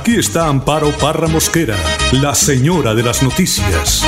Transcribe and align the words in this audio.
Aquí 0.00 0.14
está 0.14 0.46
Amparo 0.46 0.96
Parra 0.96 1.28
Mosquera, 1.28 1.76
la 2.10 2.34
señora 2.34 2.94
de 2.94 3.02
las 3.02 3.22
noticias. 3.22 4.02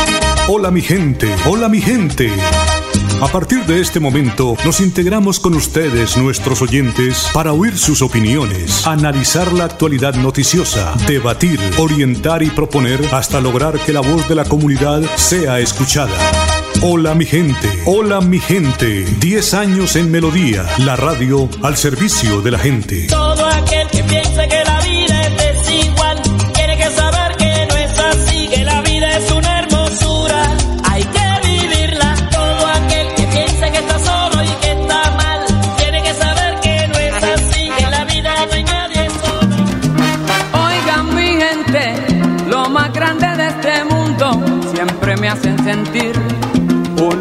Hola 0.49 0.71
mi 0.71 0.81
gente, 0.81 1.29
hola 1.45 1.69
mi 1.69 1.83
gente. 1.83 2.33
A 3.21 3.29
partir 3.29 3.67
de 3.67 3.79
este 3.79 4.01
momento 4.01 4.57
nos 4.65 4.81
integramos 4.81 5.39
con 5.39 5.53
ustedes, 5.53 6.17
nuestros 6.17 6.63
oyentes, 6.63 7.29
para 7.35 7.53
oír 7.53 7.77
sus 7.77 8.01
opiniones, 8.01 8.87
analizar 8.87 9.53
la 9.53 9.65
actualidad 9.65 10.15
noticiosa, 10.15 10.95
debatir, 11.07 11.61
orientar 11.77 12.43
y 12.43 12.49
proponer 12.49 13.07
hasta 13.13 13.43
lograr 13.43 13.79
que 13.79 13.93
la 13.93 14.01
voz 14.01 14.27
de 14.31 14.35
la 14.35 14.47
comunidad 14.47 15.03
sea 15.17 15.61
escuchada. 15.61 16.17
Hola 16.85 17.15
mi 17.15 17.25
gente, 17.25 17.71
hola 17.85 18.21
mi 18.21 18.41
gente. 18.41 19.05
10 19.21 19.55
años 19.55 19.95
en 19.95 20.11
Melodía, 20.11 20.67
la 20.79 20.97
radio 20.97 21.49
al 21.63 21.77
servicio 21.77 22.43
de 22.43 22.51
la 22.51 22.59
gente. 22.59 23.07
Todo 23.07 23.47
aquel 23.47 23.87
que 23.87 24.03
piense 24.03 24.49
que 24.49 24.65
la 24.65 24.81
vida 24.81 25.23
es 25.23 25.37
desigual, 25.37 26.21
tiene 26.53 26.77
que 26.77 26.91
saber 26.91 27.37
que 27.37 27.67
no 27.69 27.77
es 27.77 27.99
así, 28.01 28.49
que 28.49 28.65
la 28.65 28.83
vida 28.83 29.17
es 29.17 29.31
una 29.31 29.61
hermosura, 29.61 30.57
hay 30.91 31.05
que 31.05 31.49
vivirla. 31.49 32.17
Todo 32.33 32.67
aquel 32.67 33.15
que 33.15 33.27
piense 33.29 33.71
que 33.71 33.79
está 33.79 33.99
solo 34.01 34.43
y 34.43 34.49
que 34.61 34.73
está 34.73 35.11
mal, 35.13 35.41
tiene 35.77 36.03
que 36.03 36.15
saber 36.15 36.61
que 36.63 36.89
no 36.89 36.99
es 36.99 37.23
así, 37.23 37.71
que 37.79 37.91
la 37.91 38.05
vida 38.07 38.35
no 38.47 38.53
hay 38.55 38.65
nadie 38.65 39.09
solo. 39.23 39.57
Oigan 40.67 41.15
mi 41.15 41.29
gente, 41.45 42.49
lo 42.49 42.69
más 42.71 42.93
grande 42.93 43.29
de 43.37 43.49
este 43.51 43.85
mundo 43.85 44.63
siempre 44.75 45.17
me 45.19 45.29
hacen 45.29 45.63
sentir 45.63 46.21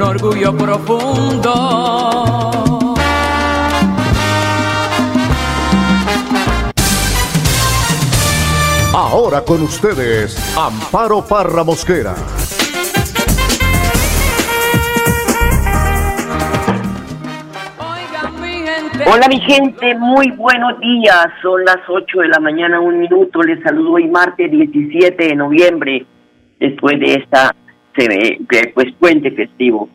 un 0.02 0.08
orgullo 0.08 0.56
profundo. 0.56 1.52
Ahora 8.94 9.42
con 9.42 9.62
ustedes, 9.62 10.58
Amparo 10.58 11.24
Parra 11.26 11.64
Mosquera. 11.64 12.16
Hola 19.06 19.28
mi 19.28 19.40
gente, 19.42 19.96
muy 19.96 20.32
buenos 20.32 20.80
días. 20.80 21.28
Son 21.42 21.64
las 21.66 21.78
8 21.88 22.20
de 22.20 22.28
la 22.30 22.40
mañana, 22.40 22.80
un 22.80 23.00
minuto. 23.00 23.42
Les 23.42 23.62
saludo 23.62 23.94
hoy 23.94 24.08
martes 24.08 24.50
17 24.50 25.24
de 25.24 25.36
noviembre, 25.36 26.06
después 26.60 27.00
de 27.00 27.16
esta 27.16 27.54
se 27.96 28.08
ve, 28.08 28.40
pues 28.74 28.88
puente 29.00 29.32
festivo. 29.32 29.90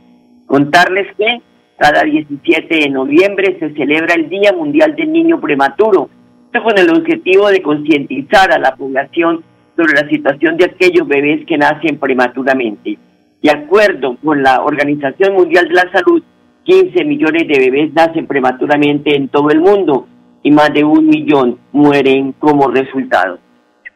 Contarles 0.46 1.06
que 1.16 1.40
cada 1.78 2.02
17 2.02 2.74
de 2.74 2.88
noviembre 2.90 3.56
se 3.58 3.74
celebra 3.74 4.14
el 4.14 4.28
Día 4.28 4.52
Mundial 4.52 4.94
del 4.96 5.12
Niño 5.12 5.40
Prematuro, 5.40 6.08
esto 6.46 6.62
con 6.62 6.78
el 6.78 6.90
objetivo 6.90 7.48
de 7.48 7.62
concientizar 7.62 8.52
a 8.52 8.58
la 8.58 8.74
población 8.76 9.44
sobre 9.76 10.00
la 10.00 10.08
situación 10.08 10.56
de 10.56 10.66
aquellos 10.66 11.06
bebés 11.06 11.44
que 11.46 11.58
nacen 11.58 11.98
prematuramente. 11.98 12.98
De 13.42 13.50
acuerdo 13.50 14.16
con 14.24 14.42
la 14.42 14.62
Organización 14.62 15.34
Mundial 15.34 15.68
de 15.68 15.74
la 15.74 15.92
Salud, 15.92 16.22
15 16.64 17.04
millones 17.04 17.46
de 17.46 17.58
bebés 17.58 17.92
nacen 17.92 18.26
prematuramente 18.26 19.14
en 19.14 19.28
todo 19.28 19.50
el 19.50 19.60
mundo 19.60 20.08
y 20.42 20.50
más 20.50 20.72
de 20.72 20.82
un 20.84 21.06
millón 21.06 21.58
mueren 21.72 22.32
como 22.32 22.68
resultado. 22.68 23.38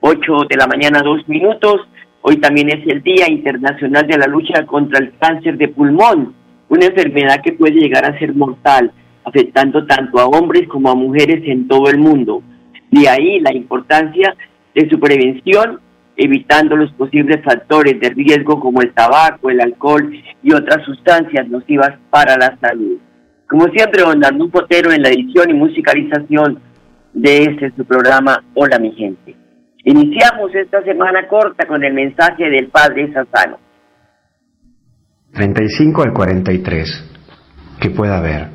8 0.00 0.32
de 0.48 0.56
la 0.56 0.66
mañana, 0.66 1.02
dos 1.02 1.26
minutos. 1.28 1.80
Hoy 2.22 2.36
también 2.36 2.68
es 2.68 2.86
el 2.86 3.02
Día 3.02 3.30
Internacional 3.30 4.06
de 4.06 4.18
la 4.18 4.26
Lucha 4.26 4.66
contra 4.66 4.98
el 4.98 5.12
Cáncer 5.18 5.56
de 5.56 5.68
Pulmón, 5.68 6.34
una 6.68 6.86
enfermedad 6.86 7.40
que 7.42 7.52
puede 7.52 7.80
llegar 7.80 8.04
a 8.04 8.18
ser 8.18 8.34
mortal, 8.34 8.92
afectando 9.24 9.86
tanto 9.86 10.18
a 10.18 10.26
hombres 10.26 10.68
como 10.68 10.90
a 10.90 10.94
mujeres 10.94 11.42
en 11.46 11.66
todo 11.66 11.88
el 11.88 11.98
mundo. 11.98 12.42
De 12.90 13.08
ahí 13.08 13.40
la 13.40 13.54
importancia 13.54 14.36
de 14.74 14.88
su 14.90 15.00
prevención, 15.00 15.80
evitando 16.14 16.76
los 16.76 16.92
posibles 16.92 17.42
factores 17.42 17.98
de 17.98 18.10
riesgo 18.10 18.60
como 18.60 18.82
el 18.82 18.92
tabaco, 18.92 19.48
el 19.48 19.62
alcohol 19.62 20.12
y 20.42 20.52
otras 20.52 20.84
sustancias 20.84 21.48
nocivas 21.48 21.92
para 22.10 22.36
la 22.36 22.58
salud. 22.60 22.98
Como 23.48 23.66
siempre, 23.68 24.02
don 24.02 24.22
Arnulfo 24.22 24.60
Potero 24.60 24.92
en 24.92 25.02
la 25.02 25.08
edición 25.08 25.48
y 25.48 25.54
musicalización 25.54 26.60
de 27.14 27.44
este 27.44 27.72
su 27.76 27.84
programa 27.86 28.44
Hola 28.54 28.78
mi 28.78 28.92
gente. 28.92 29.39
Iniciamos 29.84 30.54
esta 30.54 30.82
semana 30.82 31.26
corta 31.26 31.66
con 31.66 31.82
el 31.82 31.94
mensaje 31.94 32.50
del 32.50 32.68
Padre 32.68 33.12
Sassano. 33.12 33.58
35 35.32 36.02
al 36.02 36.12
43. 36.12 37.06
Que 37.80 37.90
pueda 37.90 38.18
haber. 38.18 38.48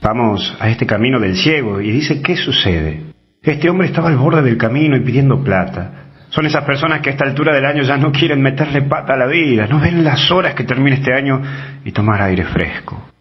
Vamos 0.00 0.56
a 0.60 0.68
este 0.68 0.86
camino 0.86 1.18
del 1.18 1.36
ciego 1.36 1.80
y 1.80 1.90
dice, 1.90 2.22
¿qué 2.22 2.36
sucede? 2.36 3.12
Este 3.42 3.68
hombre 3.68 3.88
estaba 3.88 4.08
al 4.08 4.16
borde 4.16 4.42
del 4.42 4.56
camino 4.56 4.96
y 4.96 5.00
pidiendo 5.00 5.42
plata. 5.42 6.02
Son 6.28 6.46
esas 6.46 6.64
personas 6.64 7.00
que 7.00 7.10
a 7.10 7.12
esta 7.12 7.24
altura 7.24 7.54
del 7.54 7.66
año 7.66 7.82
ya 7.82 7.96
no 7.96 8.12
quieren 8.12 8.40
meterle 8.40 8.82
pata 8.82 9.14
a 9.14 9.16
la 9.16 9.26
vida, 9.26 9.66
no 9.66 9.80
ven 9.80 10.02
las 10.02 10.30
horas 10.30 10.54
que 10.54 10.64
termine 10.64 10.96
este 10.96 11.12
año 11.12 11.42
y 11.84 11.92
tomar 11.92 12.22
aire 12.22 12.44
fresco. 12.44 13.11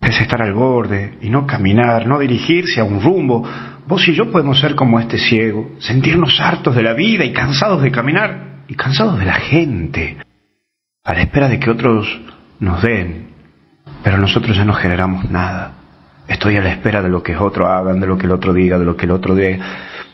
Es 0.00 0.20
estar 0.20 0.42
al 0.42 0.54
borde 0.54 1.18
y 1.20 1.28
no 1.28 1.46
caminar, 1.46 2.06
no 2.06 2.18
dirigirse 2.18 2.80
a 2.80 2.84
un 2.84 3.02
rumbo. 3.02 3.46
Vos 3.86 4.06
y 4.08 4.14
yo 4.14 4.30
podemos 4.30 4.58
ser 4.58 4.74
como 4.74 4.98
este 4.98 5.18
ciego, 5.18 5.72
sentirnos 5.78 6.40
hartos 6.40 6.74
de 6.74 6.82
la 6.82 6.94
vida 6.94 7.24
y 7.24 7.32
cansados 7.32 7.82
de 7.82 7.90
caminar 7.90 8.64
y 8.68 8.74
cansados 8.74 9.18
de 9.18 9.24
la 9.24 9.34
gente, 9.34 10.16
a 11.04 11.12
la 11.12 11.22
espera 11.22 11.48
de 11.48 11.58
que 11.58 11.70
otros 11.70 12.20
nos 12.60 12.82
den, 12.82 13.30
pero 14.04 14.16
nosotros 14.16 14.56
ya 14.56 14.64
no 14.64 14.74
generamos 14.74 15.28
nada. 15.30 15.72
Estoy 16.28 16.56
a 16.56 16.62
la 16.62 16.70
espera 16.70 17.02
de 17.02 17.08
lo 17.08 17.22
que 17.22 17.36
otros 17.36 17.68
hagan, 17.68 17.98
de 17.98 18.06
lo 18.06 18.16
que 18.16 18.26
el 18.26 18.32
otro 18.32 18.52
diga, 18.52 18.78
de 18.78 18.84
lo 18.84 18.96
que 18.96 19.06
el 19.06 19.10
otro 19.10 19.34
dé, 19.34 19.58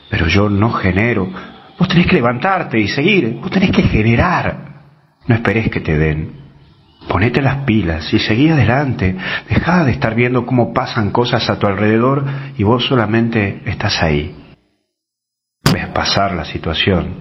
pero 0.09 0.27
yo 0.27 0.49
no 0.49 0.73
genero. 0.73 1.29
Vos 1.79 1.89
tenés 1.89 2.07
que 2.07 2.15
levantarte 2.15 2.81
y 2.81 2.89
seguir, 2.89 3.39
vos 3.41 3.51
tenés 3.51 3.71
que 3.71 3.83
generar. 3.83 4.67
No 5.27 5.35
esperes 5.35 5.69
que 5.71 5.81
te 5.81 5.99
den. 5.99 6.46
Ponete 7.09 7.41
las 7.41 7.65
pilas 7.65 8.13
y 8.13 8.19
seguí 8.19 8.49
adelante. 8.49 9.17
Deja 9.49 9.85
de 9.85 9.93
estar 9.93 10.15
viendo 10.15 10.45
cómo 10.45 10.73
pasan 10.73 11.11
cosas 11.11 11.49
a 11.49 11.59
tu 11.59 11.67
alrededor 11.67 12.25
y 12.57 12.65
vos 12.65 12.85
solamente 12.87 13.63
estás 13.65 14.03
ahí. 14.03 14.35
Ves 15.73 15.87
pasar 15.89 16.35
la 16.35 16.45
situación, 16.45 17.15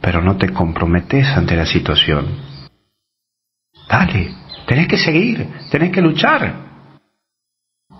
pero 0.00 0.22
no 0.22 0.36
te 0.36 0.50
comprometes 0.50 1.26
ante 1.28 1.56
la 1.56 1.66
situación. 1.66 2.26
Dale, 3.88 4.30
tenés 4.66 4.88
que 4.88 4.98
seguir, 4.98 5.48
tenés 5.70 5.90
que 5.90 6.00
luchar. 6.00 6.54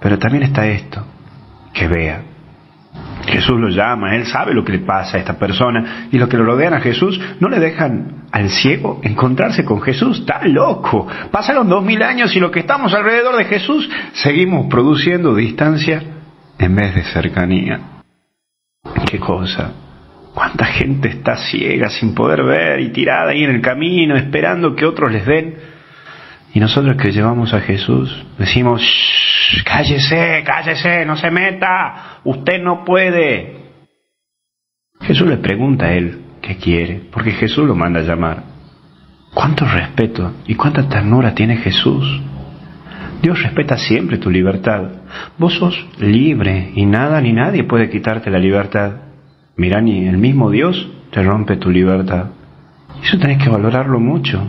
Pero 0.01 0.19
también 0.19 0.45
está 0.45 0.67
esto, 0.67 1.05
que 1.73 1.89
vea. 1.89 2.30
Jesús 3.27 3.61
lo 3.61 3.69
llama, 3.69 4.17
Él 4.17 4.27
sabe 4.27 4.55
lo 4.55 4.65
que 4.65 4.73
le 4.73 4.79
pasa 4.81 5.17
a 5.17 5.21
esta 5.21 5.39
persona 5.39 6.09
y 6.11 6.19
los 6.19 6.29
que 6.29 6.37
lo 6.37 6.45
rodean 6.45 6.75
a 6.75 6.81
Jesús 6.81 7.21
no 7.39 7.49
le 7.49 7.59
dejan 7.59 8.25
al 8.33 8.49
ciego 8.49 9.01
encontrarse 9.03 9.65
con 9.65 9.81
Jesús. 9.81 10.21
Está 10.21 10.47
loco. 10.47 11.07
Pasaron 11.31 11.69
dos 11.69 11.85
mil 11.85 12.03
años 12.03 12.35
y 12.35 12.41
lo 12.41 12.51
que 12.51 12.61
estamos 12.61 12.95
alrededor 12.95 13.37
de 13.37 13.45
Jesús 13.45 13.89
seguimos 14.13 14.67
produciendo 14.67 15.35
distancia 15.35 16.03
en 16.59 16.77
vez 16.77 16.95
de 16.95 17.03
cercanía. 17.05 17.81
Qué 19.11 19.19
cosa. 19.19 19.73
Cuánta 20.35 20.65
gente 20.65 21.09
está 21.09 21.37
ciega 21.37 21.91
sin 21.91 22.15
poder 22.15 22.45
ver 22.45 22.81
y 22.81 22.91
tirada 22.91 23.31
ahí 23.31 23.45
en 23.45 23.51
el 23.51 23.61
camino 23.61 24.17
esperando 24.17 24.75
que 24.75 24.87
otros 24.87 25.13
les 25.13 25.27
den. 25.27 25.57
Y 26.53 26.61
nosotros 26.61 26.97
que 26.97 27.13
llevamos 27.13 27.55
a 27.55 27.61
Jesús 27.61 28.27
decimos, 28.39 28.83
"Shh, 28.83 29.63
cállese, 29.65 30.43
cállese, 30.45 31.05
no 31.05 31.17
se 31.17 31.31
meta, 31.31 32.21
usted 32.25 32.61
no 32.63 32.85
puede. 32.85 33.57
Jesús 35.01 35.29
le 35.29 35.39
pregunta 35.39 35.87
a 35.87 35.93
él 35.93 36.23
qué 36.43 36.57
quiere, 36.57 37.03
porque 37.11 37.33
Jesús 37.33 37.67
lo 37.67 37.75
manda 37.75 38.01
a 38.01 38.05
llamar. 38.05 38.43
¿Cuánto 39.33 39.65
respeto 39.65 40.33
y 40.47 40.55
cuánta 40.57 40.89
ternura 40.89 41.35
tiene 41.35 41.57
Jesús? 41.57 42.21
Dios 43.23 43.43
respeta 43.43 43.77
siempre 43.77 44.19
tu 44.19 44.31
libertad. 44.31 44.83
Vos 45.39 45.55
sos 45.55 45.87
libre 45.99 46.73
y 46.75 46.87
nada 46.87 47.21
ni 47.21 47.33
nadie 47.33 47.65
puede 47.65 47.91
quitarte 47.91 48.31
la 48.31 48.39
libertad. 48.39 48.93
Mirá, 49.57 49.81
ni 49.81 50.09
el 50.09 50.19
mismo 50.19 50.51
Dios 50.51 50.91
te 51.11 51.23
rompe 51.23 51.57
tu 51.57 51.71
libertad. 51.71 52.31
Eso 53.03 53.19
tenés 53.19 53.43
que 53.43 53.51
valorarlo 53.51 54.01
mucho. 54.01 54.49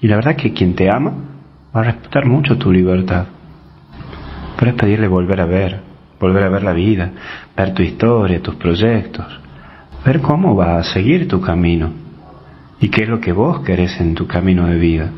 Y 0.00 0.08
la 0.08 0.16
verdad 0.16 0.36
que 0.36 0.52
quien 0.52 0.74
te 0.74 0.90
ama 0.90 1.35
va 1.76 1.82
a 1.82 1.84
respetar 1.84 2.24
mucho 2.24 2.56
tu 2.56 2.72
libertad. 2.72 3.26
Pero 4.58 4.70
es 4.70 4.76
pedirle 4.76 5.08
volver 5.08 5.40
a 5.42 5.46
ver, 5.46 5.80
volver 6.18 6.44
a 6.44 6.48
ver 6.48 6.62
la 6.62 6.72
vida, 6.72 7.10
ver 7.54 7.74
tu 7.74 7.82
historia, 7.82 8.42
tus 8.42 8.54
proyectos, 8.54 9.26
ver 10.04 10.20
cómo 10.20 10.56
va 10.56 10.78
a 10.78 10.84
seguir 10.84 11.28
tu 11.28 11.40
camino 11.40 11.92
y 12.80 12.88
qué 12.88 13.02
es 13.02 13.08
lo 13.08 13.20
que 13.20 13.32
vos 13.32 13.60
querés 13.60 14.00
en 14.00 14.14
tu 14.14 14.26
camino 14.26 14.66
de 14.66 14.76
vida. 14.76 15.10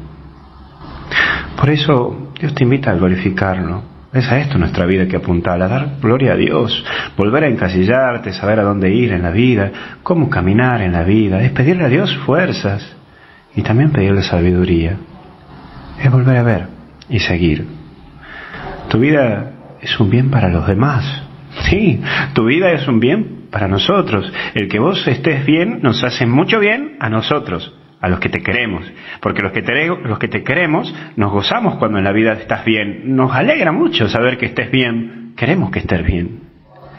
Por 1.57 1.71
eso 1.71 2.33
Dios 2.41 2.55
te 2.55 2.65
invita 2.65 2.91
a 2.91 2.95
glorificarlo. 2.95 3.83
Es 4.13 4.31
a 4.33 4.39
esto 4.39 4.59
nuestra 4.59 4.87
vida 4.87 5.07
que 5.07 5.17
apuntar, 5.17 5.61
a 5.63 5.69
dar 5.69 5.99
gloria 6.01 6.33
a 6.33 6.37
Dios, 6.37 6.85
volver 7.17 7.45
a 7.45 7.49
encasillarte, 7.49 8.33
saber 8.33 8.59
a 8.59 8.63
dónde 8.63 8.91
ir 8.91 9.13
en 9.13 9.23
la 9.23 9.31
vida, 9.31 9.71
cómo 10.03 10.31
caminar 10.31 10.81
en 10.81 10.93
la 10.93 11.05
vida, 11.05 11.43
es 11.43 11.53
pedirle 11.53 11.85
a 11.85 11.89
Dios 11.89 12.17
fuerzas 12.25 12.97
y 13.55 13.63
también 13.63 13.91
pedirle 13.93 14.23
sabiduría. 14.23 14.97
Es 16.03 16.11
volver 16.11 16.37
a 16.37 16.43
ver 16.43 16.67
y 17.09 17.19
seguir. 17.19 17.67
Tu 18.89 18.99
vida 18.99 19.53
es 19.81 19.99
un 20.01 20.11
bien 20.11 20.31
para 20.31 20.49
los 20.49 20.67
demás. 20.67 21.23
Sí, 21.69 22.01
tu 22.35 22.45
vida 22.45 22.71
es 22.73 22.87
un 22.87 23.01
bien 23.01 23.49
para 23.51 23.69
nosotros. 23.69 24.33
El 24.55 24.69
que 24.69 24.79
vos 24.79 25.07
estés 25.07 25.45
bien 25.45 25.81
nos 25.83 26.03
hace 26.05 26.27
mucho 26.27 26.61
bien 26.61 26.97
a 27.01 27.09
nosotros, 27.09 27.75
a 28.01 28.09
los 28.09 28.21
que 28.21 28.29
te 28.29 28.43
queremos. 28.43 28.85
Porque 29.21 29.43
los 29.43 29.53
que 29.53 29.63
te, 29.63 29.87
los 29.87 30.19
que 30.19 30.29
te 30.29 30.43
queremos 30.43 30.95
nos 31.17 31.33
gozamos 31.33 31.77
cuando 31.77 31.99
en 31.99 32.05
la 32.05 32.13
vida 32.13 32.33
estás 32.33 32.65
bien. 32.65 33.17
Nos 33.17 33.33
alegra 33.33 33.73
mucho 33.73 34.09
saber 34.09 34.39
que 34.39 34.47
estés 34.47 34.71
bien. 34.71 35.33
Queremos 35.37 35.71
que 35.71 35.81
estés 35.81 36.05
bien. 36.05 36.41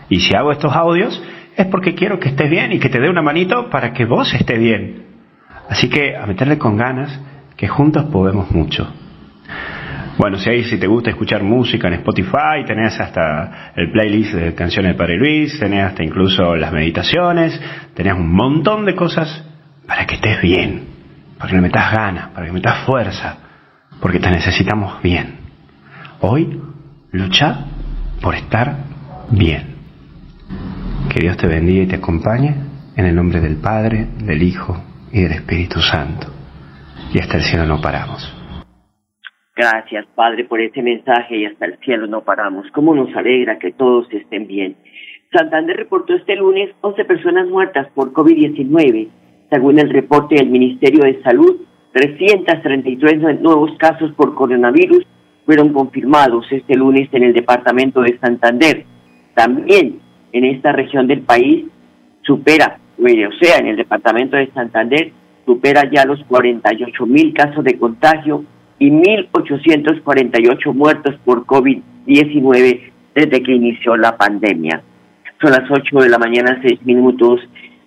Y 0.09 0.19
si 0.21 0.35
hago 0.35 0.51
estos 0.51 0.73
audios 0.75 1.21
es 1.55 1.65
porque 1.67 1.93
quiero 1.93 2.19
que 2.19 2.29
estés 2.29 2.49
bien 2.49 2.71
y 2.71 2.79
que 2.79 2.89
te 2.89 2.99
dé 2.99 3.09
una 3.09 3.21
manito 3.21 3.69
para 3.69 3.93
que 3.93 4.05
vos 4.05 4.33
estés 4.33 4.59
bien. 4.59 5.03
Así 5.69 5.89
que 5.89 6.15
a 6.15 6.25
meterle 6.25 6.57
con 6.57 6.77
ganas, 6.77 7.19
que 7.59 7.67
juntos 7.67 8.05
podemos 8.05 8.49
mucho. 8.51 8.87
Bueno, 10.17 10.37
si 10.37 10.49
ahí 10.49 10.63
si 10.63 10.79
te 10.79 10.87
gusta 10.87 11.09
escuchar 11.09 11.43
música 11.43 11.89
en 11.89 11.95
Spotify, 11.95 12.63
tenés 12.65 12.97
hasta 12.97 13.73
el 13.75 13.91
playlist 13.91 14.33
de 14.33 14.55
canciones 14.55 14.93
de 14.93 14.97
Padre 14.97 15.17
Luis, 15.17 15.59
tenés 15.59 15.83
hasta 15.83 16.01
incluso 16.01 16.55
las 16.55 16.71
meditaciones, 16.71 17.59
tenés 17.93 18.13
un 18.13 18.33
montón 18.33 18.85
de 18.85 18.95
cosas 18.95 19.43
para 19.85 20.05
que 20.05 20.15
estés 20.15 20.41
bien, 20.41 20.85
para 21.37 21.49
que 21.49 21.55
le 21.57 21.61
metas 21.61 21.91
ganas, 21.91 22.29
para 22.29 22.45
que 22.45 22.53
metas 22.53 22.85
fuerza, 22.85 23.37
porque 23.99 24.19
te 24.19 24.29
necesitamos 24.29 25.01
bien. 25.03 25.39
Hoy, 26.21 26.61
lucha 27.11 27.65
por 28.21 28.35
estar 28.35 28.77
bien. 29.31 29.75
Que 31.09 31.19
Dios 31.19 31.35
te 31.35 31.47
bendiga 31.47 31.83
y 31.83 31.87
te 31.87 31.97
acompañe 31.97 32.55
en 32.95 33.05
el 33.05 33.13
nombre 33.13 33.41
del 33.41 33.57
Padre, 33.57 34.07
del 34.17 34.43
Hijo 34.43 34.81
y 35.11 35.23
del 35.23 35.33
Espíritu 35.33 35.81
Santo. 35.81 36.38
Y 37.13 37.19
hasta 37.19 37.37
el 37.37 37.43
cielo 37.43 37.65
no 37.65 37.81
paramos. 37.81 38.35
Gracias, 39.55 40.05
Padre, 40.15 40.45
por 40.45 40.61
ese 40.61 40.81
mensaje 40.81 41.37
y 41.37 41.45
hasta 41.45 41.65
el 41.65 41.77
cielo 41.79 42.07
no 42.07 42.21
paramos. 42.21 42.65
¿Cómo 42.71 42.95
nos 42.95 43.13
alegra 43.15 43.59
que 43.59 43.71
todos 43.71 44.07
estén 44.13 44.47
bien? 44.47 44.77
Santander 45.33 45.75
reportó 45.75 46.13
este 46.13 46.35
lunes 46.35 46.69
11 46.81 47.05
personas 47.05 47.47
muertas 47.47 47.87
por 47.93 48.13
COVID-19. 48.13 49.09
Según 49.49 49.79
el 49.79 49.89
reporte 49.89 50.35
del 50.35 50.49
Ministerio 50.49 51.03
de 51.03 51.21
Salud, 51.23 51.61
333 51.93 53.41
nuevos 53.41 53.71
casos 53.77 54.11
por 54.13 54.35
coronavirus 54.35 55.05
fueron 55.45 55.73
confirmados 55.73 56.45
este 56.51 56.75
lunes 56.75 57.09
en 57.11 57.23
el 57.23 57.33
departamento 57.33 58.01
de 58.01 58.17
Santander. 58.19 58.85
También 59.33 59.99
en 60.31 60.45
esta 60.45 60.71
región 60.71 61.07
del 61.07 61.21
país 61.21 61.65
supera, 62.21 62.79
o 62.97 63.43
sea, 63.43 63.57
en 63.57 63.67
el 63.67 63.75
departamento 63.75 64.37
de 64.37 64.51
Santander, 64.51 65.11
supera 65.49 65.89
ya 65.91 66.05
los 66.05 66.23
48 66.25 67.07
mil 67.07 67.33
casos 67.33 67.63
de 67.63 67.79
contagio 67.79 68.43
y 68.77 68.91
1.848 68.91 70.73
muertos 70.75 71.15
por 71.25 71.43
COVID-19 71.47 72.81
desde 73.15 73.41
que 73.41 73.51
inició 73.53 73.97
la 73.97 74.15
pandemia. 74.15 74.83
Son 75.41 75.49
las 75.51 75.63
8 75.71 76.01
de 76.01 76.09
la 76.09 76.19
mañana, 76.19 76.59
6 76.61 76.85
minutos. 76.85 77.41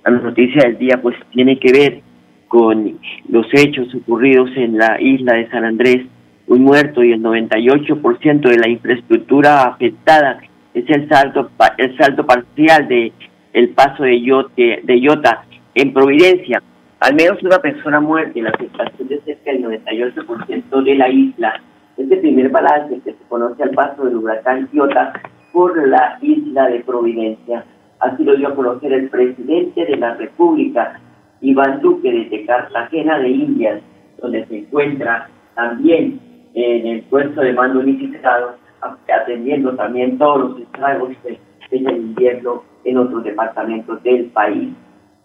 La 0.05 0.11
noticia 0.11 0.65
del 0.65 0.79
día 0.79 1.01
pues 1.01 1.15
tiene 1.31 1.61
que 1.61 1.71
ver 1.73 2.01
con 2.49 2.99
los 3.29 3.47
hechos 3.53 3.95
ocurridos 3.95 4.51
en 4.57 4.77
la 4.77 5.01
isla 5.01 5.35
de 5.35 5.49
San 5.51 5.65
Andrés, 5.65 6.05
un 6.49 6.65
muerto 6.65 7.05
y 7.05 7.13
el 7.13 7.23
98% 7.23 8.41
de 8.41 8.59
la 8.59 8.69
infraestructura 8.69 9.63
afectada 9.69 10.41
es 10.75 10.85
el 10.89 11.09
saldo 11.09 11.49
el 11.79 11.97
saldo 11.97 12.27
parcial 12.27 12.89
de 12.89 13.13
el 13.53 13.69
paso 13.69 14.03
de 14.03 14.21
Yote, 14.21 14.81
de 14.83 14.99
Iota 14.99 15.45
en 15.75 15.93
Providencia 15.93 16.61
al 17.03 17.17
menos 17.17 17.43
una 17.43 17.59
persona 17.59 18.01
muerta 18.01 18.39
y 18.39 18.43
la 18.43 18.51
afectación 18.51 19.09
de 19.09 19.21
cerca 19.23 19.51
del 19.51 19.65
98% 19.65 20.85
de 20.85 20.95
la 20.95 21.09
isla. 21.09 21.61
Es 21.97 22.09
el 22.09 22.21
primer 22.21 22.49
balance 22.51 23.01
que 23.01 23.13
se 23.13 23.25
conoce 23.29 23.61
al 23.65 23.71
paso 23.71 24.05
del 24.05 24.17
huracán 24.17 24.69
Iota 24.73 25.13
por 25.53 25.89
la 25.89 26.19
isla 26.23 26.69
de 26.69 26.81
Providencia. 26.81 27.65
Así 27.99 28.23
lo 28.23 28.37
dio 28.37 28.49
a 28.49 28.55
conocer 28.55 28.93
el 28.93 29.11
presidente 29.11 29.85
de 29.85 29.97
la 29.97 30.15
República, 30.15 31.01
Iván 31.41 31.81
Duque, 31.81 32.11
desde 32.11 32.47
Cartagena 32.47 33.19
de 33.19 33.29
Indias, 33.31 33.83
donde 34.21 34.47
se 34.47 34.59
encuentra 34.59 35.29
también 35.55 36.21
en 36.55 36.87
el 36.87 37.03
puesto 37.03 37.41
de 37.41 37.53
mando 37.53 37.81
unificado, 37.81 38.57
atendiendo 38.81 39.75
también 39.75 40.19
todos 40.19 40.51
los 40.51 40.61
estragos 40.61 41.11
del 41.25 41.97
invierno 41.97 42.63
en 42.85 42.99
otros 42.99 43.25
departamentos 43.25 44.01
del 44.05 44.27
país. 44.27 44.69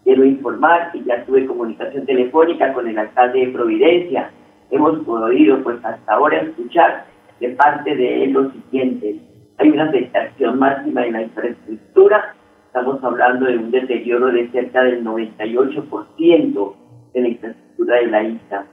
Quiero 0.08 0.24
informar 0.24 0.90
que 0.90 1.04
ya 1.04 1.22
tuve 1.26 1.44
comunicación 1.44 2.06
telefónica 2.06 2.72
con 2.72 2.88
el 2.88 2.98
alcalde 2.98 3.40
de 3.44 3.52
Providencia. 3.52 4.30
Hemos 4.70 5.00
podido, 5.00 5.62
pues 5.62 5.84
hasta 5.84 6.14
ahora, 6.14 6.40
escuchar 6.40 7.04
de 7.40 7.50
parte 7.50 7.94
de 7.94 8.24
él 8.24 8.32
lo 8.32 8.50
siguiente. 8.50 9.20
Hay 9.58 9.68
una 9.68 9.84
afectación 9.84 10.58
máxima 10.58 11.04
en 11.04 11.12
la 11.12 11.22
infraestructura. 11.24 12.34
Estamos 12.68 13.04
hablando 13.04 13.44
de 13.44 13.58
un 13.58 13.70
deterioro 13.70 14.28
de 14.28 14.48
cerca 14.48 14.82
del 14.82 15.04
98% 15.04 16.74
de 17.12 17.20
la 17.20 17.28
infraestructura 17.28 17.96
de 17.96 18.06
la 18.06 18.22
isla. 18.22 18.66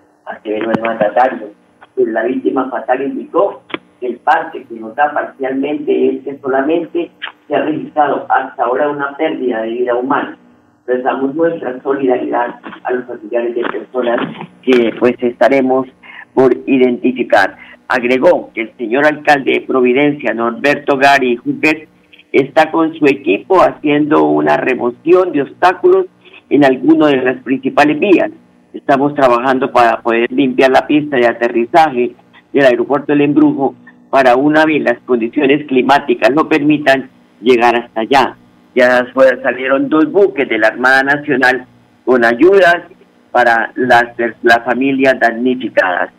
ver 0.45 0.63
el 0.63 0.81
mandatario. 0.81 1.49
Pues 1.95 2.07
la 2.07 2.23
víctima 2.23 2.69
fatal 2.69 3.01
indicó 3.01 3.61
que 3.99 4.07
el 4.07 4.19
parte 4.19 4.63
que 4.63 4.75
nos 4.75 4.95
da 4.95 5.13
parcialmente 5.13 6.15
es 6.15 6.23
que 6.23 6.37
solamente 6.37 7.11
se 7.49 7.55
ha 7.57 7.61
registrado 7.65 8.25
hasta 8.29 8.63
ahora 8.63 8.87
una 8.87 9.17
pérdida 9.17 9.63
de 9.63 9.69
vida 9.71 9.95
humana 9.95 10.37
prestamos 10.85 11.33
nuestra 11.35 11.81
solidaridad 11.81 12.59
a 12.83 12.91
los 12.91 13.05
familiares 13.05 13.55
de 13.55 13.63
personas 13.63 14.19
que 14.61 14.93
pues 14.99 15.15
estaremos 15.19 15.87
por 16.33 16.55
identificar. 16.67 17.57
Agregó 17.87 18.51
que 18.53 18.61
el 18.61 18.77
señor 18.77 19.05
alcalde 19.05 19.53
de 19.53 19.61
Providencia, 19.61 20.33
Norberto 20.33 20.97
Gary 20.97 21.37
Juguet, 21.37 21.87
está 22.31 22.71
con 22.71 22.93
su 22.95 23.05
equipo 23.05 23.61
haciendo 23.61 24.23
una 24.25 24.57
remoción 24.57 25.31
de 25.31 25.43
obstáculos 25.43 26.07
en 26.49 26.65
alguno 26.65 27.07
de 27.07 27.17
las 27.17 27.41
principales 27.43 27.99
vías. 27.99 28.31
Estamos 28.73 29.15
trabajando 29.15 29.71
para 29.71 30.01
poder 30.01 30.31
limpiar 30.31 30.69
la 30.69 30.85
pista 30.85 31.17
de 31.17 31.27
aterrizaje 31.27 32.13
del 32.51 32.65
aeropuerto 32.65 33.13
del 33.13 33.21
Embrujo 33.21 33.75
para 34.09 34.35
una 34.35 34.65
vez 34.65 34.83
las 34.83 34.99
condiciones 35.05 35.65
climáticas 35.67 36.29
lo 36.31 36.47
permitan 36.47 37.09
llegar 37.41 37.75
hasta 37.75 38.01
allá 38.01 38.37
ya 38.75 39.07
salieron 39.41 39.89
dos 39.89 40.11
buques 40.11 40.47
de 40.47 40.57
la 40.57 40.67
Armada 40.67 41.01
Nacional 41.03 41.65
con 42.03 42.23
ayudas 42.25 42.83
para 43.31 43.71
las, 43.75 44.05
las 44.43 44.63
familias 44.65 45.15
damnificadas. 45.19 46.11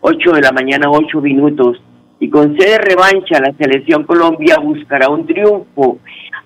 Ocho 0.00 0.32
de 0.32 0.40
la 0.40 0.52
mañana, 0.52 0.90
ocho 0.90 1.20
minutos. 1.20 1.82
Y 2.18 2.30
con 2.30 2.56
sede 2.56 2.78
revancha, 2.78 3.40
la 3.40 3.52
selección 3.58 4.04
Colombia 4.04 4.56
buscará 4.58 5.08
un 5.08 5.26
triunfo 5.26 5.98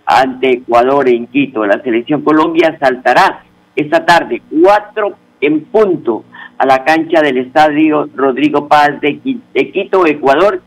ante 0.04 0.50
Ecuador 0.54 1.08
en 1.08 1.26
Quito. 1.26 1.64
La 1.64 1.80
selección 1.82 2.22
Colombia 2.22 2.76
saltará 2.80 3.44
esta 3.76 4.04
tarde, 4.04 4.42
cuatro 4.50 5.16
en 5.40 5.64
punto, 5.66 6.24
a 6.58 6.66
la 6.66 6.84
cancha 6.84 7.22
del 7.22 7.38
estadio 7.38 8.08
Rodrigo 8.14 8.66
Paz 8.66 9.00
de, 9.00 9.20
Quito, 9.20 10.06
Ecuador, 10.06 10.60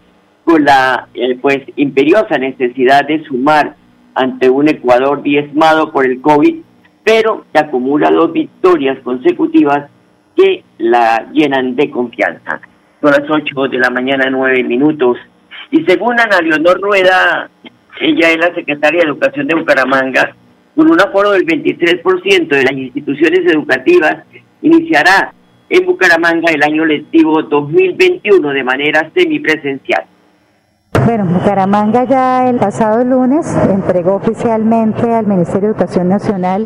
con 0.44 0.64
la 0.64 1.08
eh, 1.14 1.38
pues 1.42 1.60
imperiosa 1.76 2.38
necesidad 2.38 3.06
de 3.06 3.24
sumar 3.26 3.76
ante 4.16 4.50
un 4.50 4.70
Ecuador 4.70 5.22
diezmado 5.22 5.92
por 5.92 6.06
el 6.06 6.22
COVID, 6.22 6.62
pero 7.04 7.46
que 7.52 7.60
acumula 7.60 8.12
dos 8.12 8.32
victorias 8.32 8.98
consecutivas 9.04 9.90
que 10.36 10.64
la 10.78 11.30
llenan 11.32 11.76
de 11.76 11.90
confianza. 11.90 12.62
Son 13.02 13.12
las 13.12 13.30
8 13.30 13.68
de 13.70 13.78
la 13.78 13.90
mañana, 13.90 14.26
9 14.30 14.64
minutos. 14.64 15.18
Y 15.72 15.84
según 15.86 16.20
Ana 16.20 16.40
Leonor 16.42 16.80
Rueda, 16.80 17.50
ella 18.00 18.32
es 18.32 18.38
la 18.38 18.54
secretaria 18.54 19.02
de 19.02 19.08
Educación 19.08 19.48
de 19.48 19.56
Bucaramanga, 19.56 20.36
con 20.76 20.90
un 20.90 21.00
aforo 21.00 21.32
del 21.32 21.46
23% 21.46 22.48
de 22.48 22.64
las 22.64 22.74
instituciones 22.74 23.40
educativas, 23.52 24.24
iniciará 24.62 25.34
en 25.70 25.86
Bucaramanga 25.86 26.52
el 26.52 26.64
año 26.64 26.86
lectivo 26.86 27.42
2021 27.44 28.50
de 28.50 28.64
manera 28.64 29.12
semipresencial. 29.16 30.06
Bueno, 31.06 31.26
Bucaramanga 31.26 32.06
ya 32.06 32.48
el 32.48 32.58
pasado 32.58 33.04
lunes 33.04 33.46
entregó 33.70 34.16
oficialmente 34.16 35.14
al 35.14 35.28
Ministerio 35.28 35.70
de 35.70 35.76
Educación 35.76 36.08
Nacional 36.08 36.66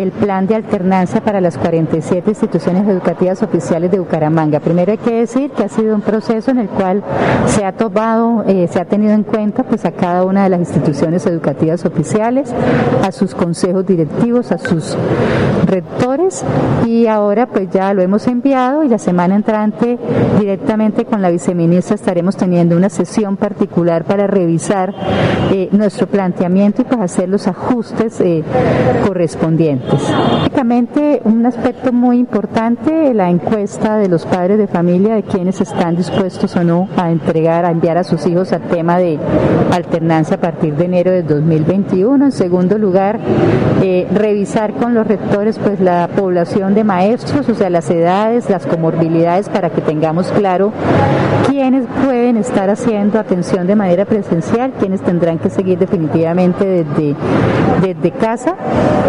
el 0.00 0.10
plan 0.10 0.46
de 0.46 0.56
alternancia 0.56 1.20
para 1.20 1.40
las 1.40 1.56
47 1.56 2.30
instituciones 2.30 2.88
educativas 2.88 3.42
oficiales 3.42 3.90
de 3.90 4.00
Bucaramanga. 4.00 4.58
Primero 4.58 4.92
hay 4.92 4.98
que 4.98 5.20
decir 5.20 5.50
que 5.50 5.64
ha 5.64 5.68
sido 5.68 5.94
un 5.94 6.00
proceso 6.00 6.50
en 6.50 6.58
el 6.58 6.68
cual 6.68 7.02
se 7.46 7.64
ha 7.64 7.72
tomado, 7.72 8.44
eh, 8.46 8.68
se 8.68 8.80
ha 8.80 8.84
tenido 8.86 9.12
en 9.12 9.22
cuenta 9.22 9.62
pues 9.62 9.84
a 9.84 9.92
cada 9.92 10.24
una 10.24 10.44
de 10.44 10.50
las 10.50 10.60
instituciones 10.60 11.26
educativas 11.26 11.84
oficiales, 11.84 12.52
a 13.04 13.12
sus 13.12 13.34
consejos 13.34 13.86
directivos, 13.86 14.50
a 14.52 14.58
sus 14.58 14.96
rectores 15.66 16.44
y 16.86 17.06
ahora 17.06 17.46
pues 17.46 17.70
ya 17.70 17.92
lo 17.94 18.02
hemos 18.02 18.26
enviado 18.26 18.82
y 18.82 18.88
la 18.88 18.98
semana 18.98 19.36
entrante 19.36 19.98
directamente 20.38 21.04
con 21.04 21.22
la 21.22 21.30
viceministra 21.30 21.94
estaremos 21.94 22.36
teniendo 22.36 22.76
una 22.76 22.88
sesión 22.88 23.36
particular 23.36 23.59
articular 23.60 24.04
para 24.04 24.26
revisar 24.26 24.94
eh, 25.52 25.68
nuestro 25.72 26.06
planteamiento 26.06 26.80
y 26.80 26.84
pues 26.86 27.00
hacer 27.00 27.28
los 27.28 27.46
ajustes 27.46 28.18
eh, 28.20 28.42
correspondientes. 29.06 30.00
Básicamente 30.00 31.20
un 31.24 31.44
aspecto 31.44 31.92
muy 31.92 32.18
importante, 32.18 33.12
la 33.12 33.28
encuesta 33.28 33.98
de 33.98 34.08
los 34.08 34.24
padres 34.24 34.56
de 34.56 34.66
familia 34.66 35.14
de 35.14 35.24
quienes 35.24 35.60
están 35.60 35.94
dispuestos 35.94 36.56
o 36.56 36.64
no 36.64 36.88
a 36.96 37.10
entregar, 37.10 37.66
a 37.66 37.70
enviar 37.70 37.98
a 37.98 38.04
sus 38.04 38.26
hijos 38.26 38.52
al 38.54 38.62
tema 38.62 38.96
de 38.96 39.18
alternancia 39.72 40.36
a 40.36 40.40
partir 40.40 40.74
de 40.74 40.86
enero 40.86 41.10
de 41.10 41.22
2021. 41.22 42.24
En 42.24 42.32
segundo 42.32 42.78
lugar, 42.78 43.18
eh, 43.82 44.08
revisar 44.14 44.72
con 44.74 44.94
los 44.94 45.06
rectores 45.06 45.58
pues 45.58 45.80
la 45.80 46.08
población 46.16 46.74
de 46.74 46.84
maestros, 46.84 47.46
o 47.48 47.54
sea, 47.54 47.68
las 47.68 47.90
edades, 47.90 48.48
las 48.48 48.66
comorbilidades 48.66 49.50
para 49.50 49.68
que 49.68 49.82
tengamos 49.82 50.28
claro 50.32 50.72
quiénes 51.48 51.84
pueden 52.04 52.36
estar 52.36 52.70
haciendo 52.70 53.18
atención 53.18 53.39
de 53.40 53.74
manera 53.74 54.04
presencial, 54.04 54.72
quiénes 54.78 55.00
tendrán 55.00 55.38
que 55.38 55.48
seguir 55.48 55.78
definitivamente 55.78 56.62
desde, 56.64 57.16
desde 57.80 58.10
casa 58.10 58.54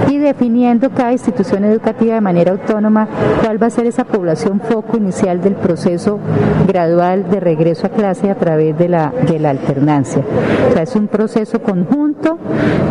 y 0.10 0.18
definiendo 0.18 0.90
cada 0.90 1.12
institución 1.12 1.66
educativa 1.66 2.16
de 2.16 2.22
manera 2.22 2.54
autónoma 2.54 3.08
cuál 3.44 3.62
va 3.62 3.68
a 3.68 3.70
ser 3.70 3.88
esa 3.88 4.06
población 4.06 4.62
foco 4.62 4.96
inicial 4.96 5.42
del 5.42 5.56
proceso 5.56 6.20
gradual 6.66 7.30
de 7.30 7.42
regreso 7.42 7.88
a 7.88 7.90
clase 7.90 8.30
a 8.30 8.36
través 8.36 8.78
de 8.78 8.88
la, 8.88 9.12
de 9.28 9.38
la 9.38 9.50
alternancia. 9.50 10.24
O 10.70 10.74
sea, 10.74 10.84
es 10.84 10.96
un 10.96 11.08
proceso 11.08 11.62
conjunto, 11.62 12.38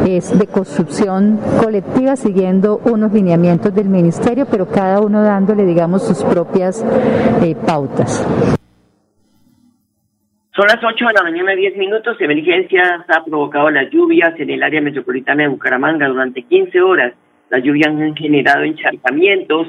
es 0.06 0.38
de 0.38 0.47
construcción 0.47 1.38
colectiva 1.62 2.16
siguiendo 2.16 2.82
unos 2.85 3.12
lineamientos 3.12 3.75
del 3.75 3.88
ministerio, 3.88 4.47
pero 4.50 4.66
cada 4.68 5.00
uno 5.00 5.23
dándole, 5.23 5.64
digamos, 5.64 6.02
sus 6.02 6.23
propias 6.23 6.85
eh, 7.42 7.56
pautas. 7.66 8.23
Son 10.52 10.66
las 10.66 10.83
8 10.83 11.07
de 11.07 11.12
la 11.12 11.23
mañana, 11.23 11.52
10 11.52 11.76
minutos. 11.76 12.21
Emergencias 12.21 13.04
ha 13.07 13.25
provocado 13.25 13.71
las 13.71 13.88
lluvias 13.90 14.35
en 14.40 14.50
el 14.50 14.64
área 14.64 14.80
metropolitana 14.80 15.45
de 15.45 15.49
Bucaramanga 15.49 16.09
durante 16.09 16.42
15 16.42 16.80
horas. 16.83 17.14
Las 17.50 17.62
lluvias 17.62 17.87
han 17.87 18.16
generado 18.16 18.64
encharcamientos 18.64 19.69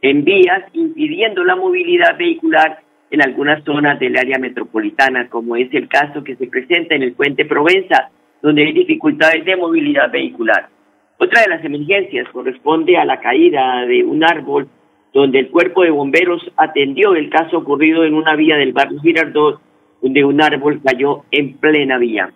en 0.00 0.24
vías, 0.24 0.64
impidiendo 0.72 1.44
la 1.44 1.54
movilidad 1.54 2.16
vehicular 2.16 2.78
en 3.10 3.20
algunas 3.20 3.62
zonas 3.64 4.00
del 4.00 4.16
área 4.16 4.38
metropolitana, 4.38 5.28
como 5.28 5.54
es 5.54 5.68
el 5.74 5.86
caso 5.86 6.24
que 6.24 6.34
se 6.36 6.46
presenta 6.46 6.94
en 6.94 7.02
el 7.02 7.12
puente 7.12 7.44
Provenza, 7.44 8.08
donde 8.40 8.62
hay 8.62 8.72
dificultades 8.72 9.44
de 9.44 9.56
movilidad 9.56 10.10
vehicular. 10.10 10.70
Otra 11.18 11.42
de 11.42 11.48
las 11.50 11.62
emergencias 11.62 12.26
corresponde 12.30 12.96
a 12.96 13.04
la 13.04 13.20
caída 13.20 13.84
de 13.84 14.02
un 14.02 14.24
árbol 14.24 14.66
donde 15.12 15.40
el 15.40 15.50
cuerpo 15.50 15.82
de 15.82 15.90
bomberos 15.90 16.42
atendió 16.56 17.14
el 17.14 17.28
caso 17.28 17.58
ocurrido 17.58 18.06
en 18.06 18.14
una 18.14 18.34
vía 18.34 18.56
del 18.56 18.72
barrio 18.72 18.98
Girardot, 19.02 19.60
donde 20.02 20.24
un 20.24 20.42
árbol 20.42 20.80
cayó 20.84 21.22
en 21.30 21.56
plena 21.58 21.96
vía. 21.96 22.30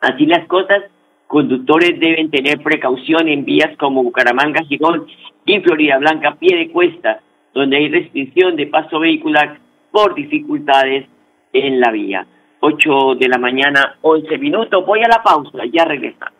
Así 0.00 0.26
las 0.26 0.46
cosas, 0.46 0.84
conductores 1.26 2.00
deben 2.00 2.30
tener 2.30 2.60
precaución 2.62 3.28
en 3.28 3.44
vías 3.44 3.76
como 3.76 4.02
Bucaramanga, 4.02 4.64
Girón 4.64 5.06
y 5.44 5.60
Florida 5.60 5.98
Blanca, 5.98 6.36
pie 6.36 6.56
de 6.56 6.70
cuesta, 6.70 7.20
donde 7.52 7.76
hay 7.76 7.88
restricción 7.88 8.56
de 8.56 8.66
paso 8.66 8.98
vehicular 8.98 9.58
por 9.92 10.14
dificultades 10.14 11.06
en 11.52 11.80
la 11.80 11.90
vía. 11.92 12.26
8 12.60 13.14
de 13.18 13.28
la 13.28 13.38
mañana, 13.38 13.96
11 14.02 14.38
minutos. 14.38 14.84
Voy 14.86 15.02
a 15.02 15.08
la 15.08 15.22
pausa, 15.22 15.64
ya 15.72 15.84
regresamos. 15.84 16.39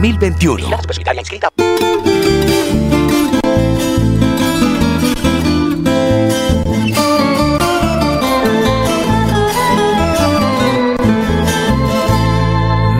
2021. 0.00 0.66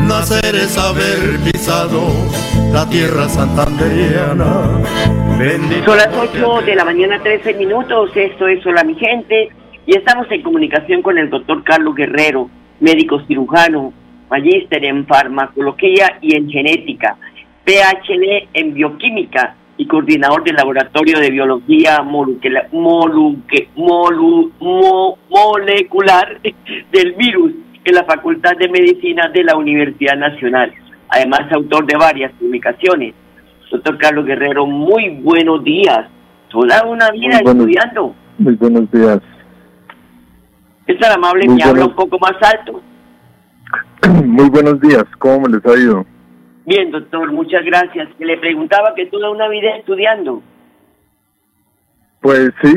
Nacer 0.07 0.55
es 0.55 0.77
haber 0.77 1.39
pisado 1.41 2.03
la 2.71 2.87
tierra 2.91 3.31
santanderiana. 3.31 4.83
Son 5.87 5.97
las 5.97 6.11
8 6.15 6.63
de 6.67 6.75
la 6.75 6.85
mañana, 6.85 7.19
13 7.23 7.55
minutos. 7.55 8.11
Esto 8.15 8.47
es 8.47 8.67
Hola, 8.67 8.85
mi 8.85 8.95
gente. 8.97 9.49
Y 9.87 9.97
estamos 9.97 10.31
en 10.31 10.43
comunicación 10.43 11.01
con 11.01 11.17
el 11.17 11.31
doctor 11.31 11.65
Carlos 11.65 11.95
Guerrero, 11.95 12.51
médico 12.79 13.23
cirujano, 13.27 13.95
magíster 14.31 14.85
en 14.85 15.07
farmacología 15.07 16.19
y 16.21 16.37
en 16.37 16.49
genética, 16.49 17.17
PhD 17.65 18.49
en 18.55 18.75
bioquímica 18.75 19.57
y 19.77 19.87
coordinador 19.87 20.45
del 20.45 20.57
laboratorio 20.57 21.19
de 21.19 21.31
biología 21.31 22.03
molecular, 22.03 22.69
molecular 25.31 26.41
del 26.93 27.13
virus 27.15 27.53
en 27.85 27.95
la 27.95 28.05
Facultad 28.05 28.57
de 28.59 28.69
Medicina 28.69 29.29
de 29.29 29.43
la 29.45 29.57
Universidad 29.57 30.17
Nacional. 30.17 30.73
Además, 31.09 31.51
autor 31.53 31.87
de 31.87 31.97
varias 31.97 32.31
publicaciones. 32.33 33.15
Doctor 33.71 33.99
Carlos 33.99 34.27
Guerrero, 34.27 34.67
muy 34.67 35.09
buenos 35.23 35.65
días. 35.65 36.07
Toda 36.51 36.85
una 36.85 37.11
vida 37.11 37.39
estudiando. 37.39 38.15
Muy 38.39 38.55
buenos 38.55 38.91
días. 38.91 39.21
Es 40.87 40.99
tan 40.99 41.13
amable, 41.13 41.49
me 41.49 41.63
habla 41.63 41.87
un 41.87 41.95
poco 41.95 42.19
más 42.19 42.35
alto. 42.43 42.83
Muy 44.25 44.49
buenos 44.49 44.81
días, 44.81 45.05
¿cómo 45.19 45.47
les 45.49 45.65
ha 45.67 45.79
ido? 45.79 46.07
Bien, 46.67 46.91
doctor, 46.91 47.33
muchas 47.33 47.65
gracias. 47.65 48.09
Le 48.19 48.39
preguntaba 48.39 48.95
que 48.95 49.07
toda 49.07 49.31
una 49.31 49.49
vida 49.49 49.77
estudiando. 49.77 50.43
Pues 52.21 52.51
sí, 52.63 52.75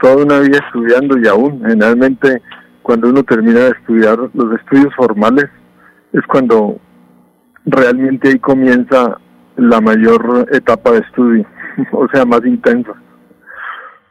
toda 0.00 0.24
una 0.24 0.40
vida 0.40 0.58
estudiando 0.58 1.18
y 1.18 1.26
aún, 1.26 1.62
generalmente, 1.64 2.42
cuando 2.82 3.08
uno 3.08 3.22
termina 3.22 3.60
de 3.60 3.70
estudiar 3.70 4.18
los 4.34 4.60
estudios 4.60 4.94
formales, 4.94 5.46
es 6.12 6.22
cuando 6.26 6.78
realmente 7.64 8.28
ahí 8.28 8.38
comienza 8.38 9.18
la 9.56 9.80
mayor 9.80 10.48
etapa 10.52 10.92
de 10.92 10.98
estudio, 10.98 11.46
o 11.92 12.08
sea, 12.08 12.24
más 12.24 12.44
intensa. 12.44 12.92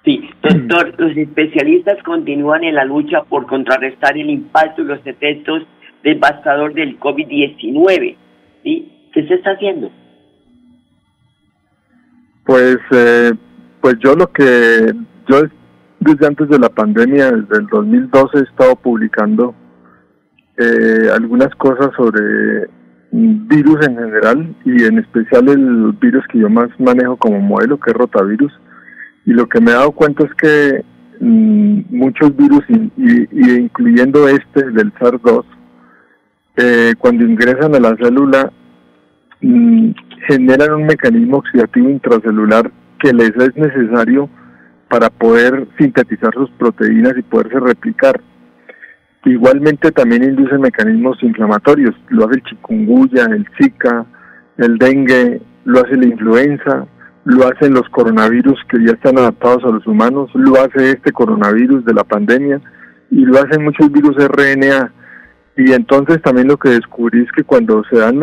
Sí, 0.05 0.29
doctor, 0.41 0.95
los 0.97 1.15
especialistas 1.15 2.01
continúan 2.03 2.63
en 2.63 2.75
la 2.75 2.83
lucha 2.83 3.23
por 3.23 3.45
contrarrestar 3.47 4.17
el 4.17 4.29
impacto 4.29 4.81
y 4.81 4.85
los 4.85 5.05
efectos 5.05 5.63
devastador 6.03 6.73
del 6.73 6.99
COVID-19. 6.99 8.15
¿sí? 8.63 9.09
¿Qué 9.13 9.27
se 9.27 9.33
está 9.35 9.51
haciendo? 9.51 9.91
Pues, 12.45 12.77
eh, 12.91 13.31
pues 13.81 13.95
yo 14.03 14.15
lo 14.15 14.31
que, 14.31 14.91
yo 15.29 15.41
desde 15.99 16.27
antes 16.27 16.49
de 16.49 16.59
la 16.59 16.69
pandemia, 16.69 17.31
desde 17.31 17.57
el 17.61 17.67
2012 17.67 18.37
he 18.37 18.41
estado 18.41 18.75
publicando 18.75 19.55
eh, 20.57 21.09
algunas 21.13 21.53
cosas 21.55 21.89
sobre 21.95 22.67
virus 23.11 23.87
en 23.87 23.95
general 23.95 24.55
y 24.65 24.83
en 24.83 24.99
especial 24.99 25.47
el 25.47 25.93
virus 25.93 26.25
que 26.27 26.39
yo 26.39 26.49
más 26.49 26.69
manejo 26.79 27.15
como 27.17 27.39
modelo, 27.39 27.79
que 27.79 27.91
es 27.91 27.97
rotavirus. 27.97 28.51
Y 29.25 29.31
lo 29.31 29.47
que 29.47 29.61
me 29.61 29.71
he 29.71 29.75
dado 29.75 29.91
cuenta 29.91 30.25
es 30.25 30.33
que 30.33 30.83
mm, 31.21 31.95
muchos 31.95 32.35
virus, 32.35 32.63
y, 32.69 33.51
incluyendo 33.59 34.27
este 34.27 34.69
del 34.71 34.91
SARS-2, 34.95 35.45
eh, 36.57 36.93
cuando 36.97 37.25
ingresan 37.25 37.75
a 37.75 37.79
la 37.79 37.95
célula 37.95 38.51
mm, 39.41 39.91
generan 40.27 40.73
un 40.73 40.85
mecanismo 40.85 41.37
oxidativo 41.37 41.89
intracelular 41.89 42.71
que 42.99 43.13
les 43.13 43.35
es 43.35 43.55
necesario 43.55 44.29
para 44.89 45.09
poder 45.09 45.67
sintetizar 45.77 46.33
sus 46.33 46.49
proteínas 46.51 47.13
y 47.17 47.23
poderse 47.23 47.59
replicar. 47.59 48.21
Igualmente 49.25 49.91
también 49.91 50.23
induce 50.23 50.57
mecanismos 50.57 51.17
inflamatorios, 51.23 51.95
lo 52.09 52.25
hace 52.25 52.35
el 52.35 52.43
chikungunya, 52.43 53.25
el 53.25 53.47
zika, 53.57 54.05
el 54.57 54.77
dengue, 54.77 55.41
lo 55.65 55.79
hace 55.79 55.95
la 55.95 56.05
influenza, 56.05 56.85
lo 57.25 57.47
hacen 57.47 57.73
los 57.73 57.87
coronavirus 57.89 58.59
que 58.69 58.85
ya 58.85 58.91
están 58.91 59.17
adaptados 59.17 59.63
a 59.63 59.69
los 59.69 59.87
humanos, 59.87 60.29
lo 60.33 60.61
hace 60.61 60.91
este 60.91 61.11
coronavirus 61.11 61.85
de 61.85 61.93
la 61.93 62.03
pandemia 62.03 62.61
y 63.11 63.25
lo 63.25 63.39
hacen 63.39 63.63
muchos 63.63 63.91
virus 63.91 64.15
RNA. 64.17 64.91
Y 65.57 65.71
entonces 65.71 66.21
también 66.21 66.47
lo 66.47 66.57
que 66.57 66.69
descubrí 66.69 67.21
es 67.21 67.31
que 67.31 67.43
cuando 67.43 67.83
se 67.85 67.97
dan 67.97 68.19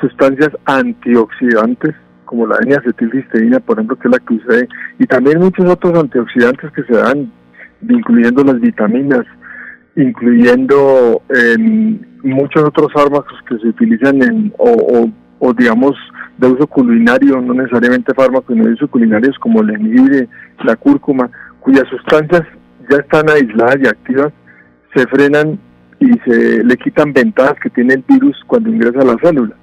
sustancias 0.00 0.50
antioxidantes, 0.64 1.94
como 2.24 2.46
la 2.46 2.58
N-acetilcisteína, 2.62 3.60
por 3.60 3.76
ejemplo, 3.76 3.96
que 3.96 4.08
es 4.08 4.12
la 4.12 4.18
que 4.18 4.34
usé, 4.34 4.68
y 4.98 5.06
también 5.06 5.38
muchos 5.38 5.64
otros 5.66 5.98
antioxidantes 5.98 6.70
que 6.72 6.82
se 6.82 6.94
dan, 6.94 7.32
incluyendo 7.88 8.42
las 8.44 8.60
vitaminas, 8.60 9.24
incluyendo 9.94 11.22
muchos 12.22 12.64
otros 12.64 12.92
fármacos 12.92 13.38
que 13.48 13.58
se 13.58 13.68
utilizan 13.68 14.22
en, 14.22 14.52
o, 14.58 15.08
o, 15.38 15.54
digamos, 15.54 15.96
de 16.36 16.48
uso 16.48 16.66
culinario, 16.66 17.40
no 17.40 17.54
necesariamente 17.54 18.12
fármacos, 18.12 18.54
sino 18.54 18.66
de 18.66 18.74
uso 18.74 18.88
culinarios 18.88 19.38
como 19.38 19.62
el 19.62 19.70
jengibre, 19.70 20.28
la 20.64 20.76
cúrcuma, 20.76 21.30
cuyas 21.60 21.84
sustancias 21.88 22.42
ya 22.90 22.98
están 22.98 23.30
aisladas 23.30 23.78
y 23.82 23.86
activas, 23.86 24.32
se 24.94 25.06
frenan 25.06 25.58
y 25.98 26.10
se 26.26 26.64
le 26.64 26.76
quitan 26.76 27.12
ventajas 27.12 27.56
que 27.62 27.70
tiene 27.70 27.94
el 27.94 28.04
virus 28.06 28.36
cuando 28.46 28.70
ingresa 28.70 29.00
a 29.00 29.04
la 29.04 29.16
célula. 29.22 29.56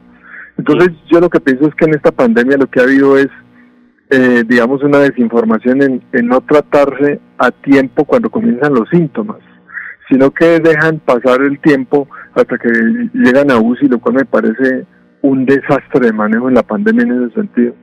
Entonces 0.57 0.91
yo 1.11 1.19
lo 1.19 1.29
que 1.29 1.39
pienso 1.39 1.67
es 1.67 1.75
que 1.75 1.85
en 1.85 1.95
esta 1.95 2.11
pandemia 2.11 2.57
lo 2.57 2.67
que 2.67 2.79
ha 2.79 2.83
habido 2.83 3.17
es, 3.17 3.29
eh, 4.09 4.43
digamos, 4.47 4.83
una 4.83 4.99
desinformación 4.99 5.81
en, 5.81 6.03
en 6.11 6.27
no 6.27 6.41
tratarse 6.41 7.19
a 7.37 7.51
tiempo 7.51 8.05
cuando 8.05 8.29
comienzan 8.29 8.73
los 8.73 8.87
síntomas, 8.89 9.37
sino 10.09 10.31
que 10.31 10.59
dejan 10.59 10.99
pasar 10.99 11.41
el 11.41 11.59
tiempo 11.59 12.07
hasta 12.35 12.57
que 12.57 12.69
llegan 13.13 13.51
a 13.51 13.59
UCI, 13.59 13.87
lo 13.87 13.99
cual 13.99 14.15
me 14.15 14.25
parece 14.25 14.85
un 15.21 15.45
desastre 15.45 16.07
de 16.07 16.13
manejo 16.13 16.49
en 16.49 16.55
la 16.55 16.63
pandemia 16.63 17.03
en 17.03 17.23
ese 17.23 17.33
sentido. 17.35 17.73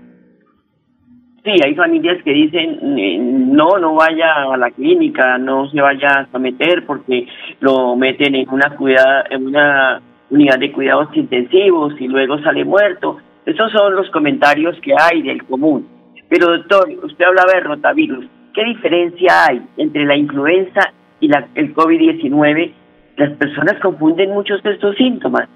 Sí, 1.42 1.52
hay 1.64 1.74
familias 1.74 2.22
que 2.22 2.32
dicen, 2.32 2.98
eh, 2.98 3.18
no, 3.18 3.78
no 3.78 3.94
vaya 3.94 4.42
a 4.52 4.56
la 4.58 4.70
clínica, 4.70 5.38
no 5.38 5.70
se 5.70 5.80
vaya 5.80 6.28
a 6.30 6.38
meter 6.38 6.84
porque 6.84 7.26
lo 7.60 7.96
meten 7.96 8.34
en 8.34 8.46
una, 8.50 8.76
cuida, 8.76 9.24
en 9.30 9.46
una 9.46 10.02
unidad 10.28 10.58
de 10.58 10.70
cuidados 10.70 11.08
intensivos 11.14 11.94
y 11.98 12.08
luego 12.08 12.38
sale 12.42 12.62
muerto. 12.66 13.18
Esos 13.46 13.72
son 13.72 13.94
los 13.94 14.10
comentarios 14.10 14.78
que 14.82 14.92
hay 14.92 15.22
del 15.22 15.42
común. 15.44 15.88
Pero 16.28 16.58
doctor, 16.58 16.88
usted 17.04 17.24
hablaba 17.24 17.52
de 17.54 17.60
rotavirus. 17.60 18.26
¿Qué 18.52 18.64
diferencia 18.64 19.46
hay 19.48 19.62
entre 19.78 20.04
la 20.04 20.16
influenza 20.16 20.92
y 21.20 21.28
la, 21.28 21.48
el 21.54 21.74
COVID-19? 21.74 22.72
Las 23.16 23.32
personas 23.38 23.80
confunden 23.80 24.30
muchos 24.30 24.62
de 24.62 24.72
estos 24.72 24.94
síntomas. 24.96 25.48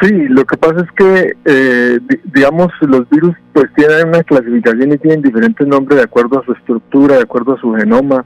Sí, 0.00 0.12
lo 0.28 0.44
que 0.44 0.58
pasa 0.58 0.84
es 0.84 0.90
que, 0.92 1.32
eh, 1.46 1.98
digamos, 2.24 2.68
los 2.82 3.08
virus 3.08 3.34
pues 3.54 3.66
tienen 3.74 4.08
una 4.08 4.22
clasificación 4.24 4.92
y 4.92 4.98
tienen 4.98 5.22
diferentes 5.22 5.66
nombres 5.66 5.98
de 5.98 6.04
acuerdo 6.04 6.38
a 6.38 6.44
su 6.44 6.52
estructura, 6.52 7.16
de 7.16 7.22
acuerdo 7.22 7.54
a 7.54 7.60
su 7.60 7.72
genoma, 7.72 8.24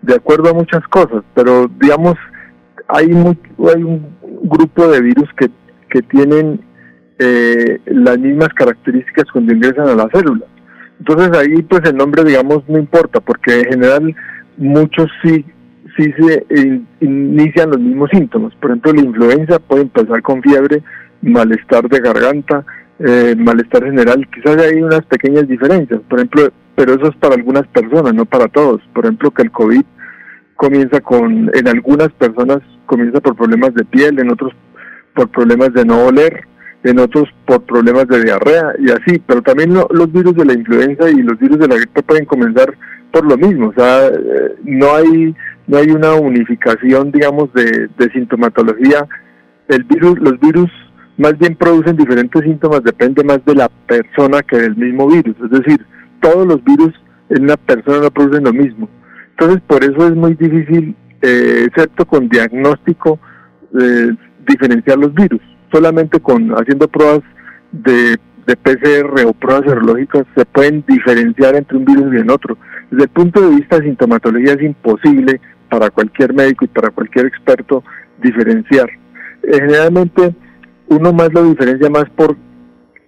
de 0.00 0.14
acuerdo 0.14 0.48
a 0.48 0.54
muchas 0.54 0.82
cosas, 0.88 1.22
pero 1.34 1.70
digamos, 1.78 2.14
hay, 2.88 3.10
hay 3.10 3.82
un 3.82 4.16
grupo 4.44 4.88
de 4.88 5.02
virus 5.02 5.28
que, 5.36 5.50
que 5.90 6.00
tienen 6.02 6.60
eh, 7.18 7.78
las 7.84 8.18
mismas 8.18 8.48
características 8.50 9.26
cuando 9.30 9.52
ingresan 9.52 9.88
a 9.88 9.94
la 9.94 10.08
célula. 10.14 10.46
Entonces 10.98 11.36
ahí 11.36 11.62
pues 11.62 11.82
el 11.84 11.96
nombre 11.96 12.24
digamos 12.24 12.66
no 12.68 12.78
importa 12.78 13.20
porque 13.20 13.60
en 13.60 13.64
general 13.70 14.14
muchos 14.56 15.10
sí 15.22 15.44
sí 15.96 16.12
se 16.18 16.46
inician 17.00 17.70
los 17.70 17.80
mismos 17.80 18.10
síntomas. 18.10 18.54
Por 18.54 18.70
ejemplo, 18.70 18.92
la 18.92 19.02
influenza 19.02 19.58
puede 19.58 19.82
empezar 19.82 20.22
con 20.22 20.42
fiebre, 20.42 20.82
malestar 21.22 21.88
de 21.88 22.00
garganta, 22.00 22.64
eh, 22.98 23.34
malestar 23.36 23.84
general. 23.84 24.26
Quizás 24.34 24.56
hay 24.58 24.82
unas 24.82 25.04
pequeñas 25.06 25.48
diferencias, 25.48 26.00
por 26.08 26.18
ejemplo, 26.18 26.48
pero 26.74 26.94
eso 26.94 27.08
es 27.08 27.16
para 27.16 27.34
algunas 27.34 27.66
personas, 27.68 28.14
no 28.14 28.24
para 28.24 28.48
todos. 28.48 28.80
Por 28.94 29.04
ejemplo, 29.04 29.30
que 29.30 29.42
el 29.42 29.50
COVID 29.50 29.82
comienza 30.56 31.00
con, 31.00 31.50
en 31.54 31.68
algunas 31.68 32.10
personas 32.12 32.58
comienza 32.86 33.20
por 33.20 33.36
problemas 33.36 33.74
de 33.74 33.84
piel, 33.84 34.18
en 34.18 34.30
otros 34.30 34.52
por 35.14 35.28
problemas 35.28 35.72
de 35.72 35.84
no 35.84 36.04
oler, 36.06 36.44
en 36.84 36.98
otros 36.98 37.28
por 37.46 37.62
problemas 37.62 38.06
de 38.08 38.24
diarrea 38.24 38.74
y 38.78 38.90
así, 38.90 39.22
pero 39.26 39.42
también 39.42 39.74
los 39.74 40.12
virus 40.12 40.34
de 40.34 40.44
la 40.44 40.54
influenza 40.54 41.10
y 41.10 41.16
los 41.16 41.38
virus 41.38 41.58
de 41.58 41.68
la 41.68 41.76
gripe 41.76 42.02
pueden 42.02 42.24
comenzar 42.24 42.74
por 43.12 43.24
lo 43.24 43.36
mismo, 43.36 43.68
o 43.68 43.72
sea, 43.74 44.06
eh, 44.06 44.54
no 44.64 44.94
hay 44.94 45.34
no 45.70 45.78
hay 45.78 45.90
una 45.90 46.14
unificación, 46.14 47.12
digamos, 47.12 47.52
de, 47.52 47.88
de 47.96 48.10
sintomatología. 48.12 49.06
El 49.68 49.84
virus, 49.84 50.18
los 50.18 50.38
virus 50.40 50.68
más 51.20 51.36
bien 51.38 51.54
producen 51.54 51.96
diferentes 51.96 52.42
síntomas, 52.42 52.82
depende 52.82 53.22
más 53.22 53.44
de 53.44 53.54
la 53.54 53.68
persona 53.86 54.42
que 54.42 54.56
del 54.56 54.74
mismo 54.74 55.06
virus. 55.06 55.36
Es 55.44 55.50
decir, 55.50 55.84
todos 56.20 56.46
los 56.46 56.64
virus 56.64 56.94
en 57.28 57.42
una 57.44 57.58
persona 57.58 57.98
no 58.00 58.10
producen 58.10 58.44
lo 58.44 58.54
mismo. 58.54 58.88
Entonces, 59.32 59.60
por 59.66 59.84
eso 59.84 60.06
es 60.06 60.14
muy 60.14 60.32
difícil, 60.34 60.96
eh, 61.20 61.64
excepto 61.66 62.06
con 62.06 62.30
diagnóstico, 62.30 63.18
eh, 63.78 64.12
diferenciar 64.48 64.96
los 64.96 65.12
virus. 65.12 65.42
Solamente 65.70 66.20
con 66.20 66.52
haciendo 66.52 66.88
pruebas 66.88 67.20
de, 67.72 68.16
de 68.46 68.56
PCR 68.56 69.26
o 69.26 69.34
pruebas 69.34 69.64
serológicas 69.66 70.24
se 70.34 70.46
pueden 70.46 70.82
diferenciar 70.88 71.54
entre 71.54 71.76
un 71.76 71.84
virus 71.84 72.14
y 72.14 72.16
en 72.16 72.30
otro. 72.30 72.56
Desde 72.90 73.04
el 73.04 73.10
punto 73.10 73.42
de 73.42 73.56
vista 73.56 73.78
de 73.78 73.88
sintomatología 73.88 74.54
es 74.54 74.62
imposible 74.62 75.38
para 75.68 75.90
cualquier 75.90 76.32
médico 76.32 76.64
y 76.64 76.68
para 76.68 76.88
cualquier 76.88 77.26
experto 77.26 77.84
diferenciar. 78.22 78.88
Eh, 79.42 79.52
generalmente 79.52 80.34
uno 80.90 81.12
más 81.12 81.32
lo 81.32 81.44
diferencia 81.44 81.88
más 81.88 82.04
por 82.10 82.36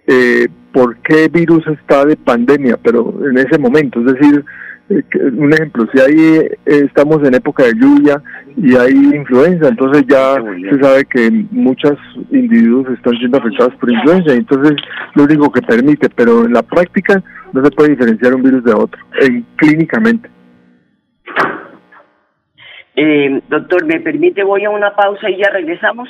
eh, 0.07 0.47
por 0.73 0.97
qué 0.97 1.27
virus 1.29 1.65
está 1.67 2.03
de 2.05 2.17
pandemia, 2.17 2.77
pero 2.81 3.13
en 3.29 3.37
ese 3.37 3.57
momento, 3.59 3.99
es 3.99 4.13
decir, 4.13 4.43
eh, 4.89 5.03
un 5.37 5.53
ejemplo, 5.53 5.87
si 5.93 5.99
ahí 5.99 6.37
eh, 6.39 6.57
estamos 6.65 7.23
en 7.23 7.35
época 7.35 7.63
de 7.63 7.73
lluvia 7.75 8.21
y 8.57 8.75
hay 8.75 8.91
influenza, 8.91 9.67
entonces 9.67 10.03
ya 10.07 10.35
se 10.71 10.79
sabe 10.81 11.05
que 11.05 11.29
muchos 11.51 11.97
individuos 12.31 12.89
están 12.89 13.13
siendo 13.17 13.37
afectados 13.37 13.75
por 13.75 13.91
influenza, 13.91 14.33
entonces 14.33 14.75
lo 15.13 15.23
único 15.23 15.51
que 15.51 15.61
permite, 15.61 16.09
pero 16.09 16.45
en 16.45 16.53
la 16.53 16.63
práctica 16.63 17.23
no 17.53 17.63
se 17.63 17.71
puede 17.71 17.91
diferenciar 17.91 18.33
un 18.33 18.43
virus 18.43 18.63
de 18.63 18.73
otro, 18.73 18.99
en, 19.21 19.45
clínicamente. 19.57 20.29
Eh, 22.95 23.41
doctor, 23.47 23.85
¿me 23.85 23.99
permite? 23.99 24.43
Voy 24.43 24.65
a 24.65 24.69
una 24.69 24.95
pausa 24.95 25.29
y 25.29 25.37
ya 25.37 25.49
regresamos. 25.49 26.09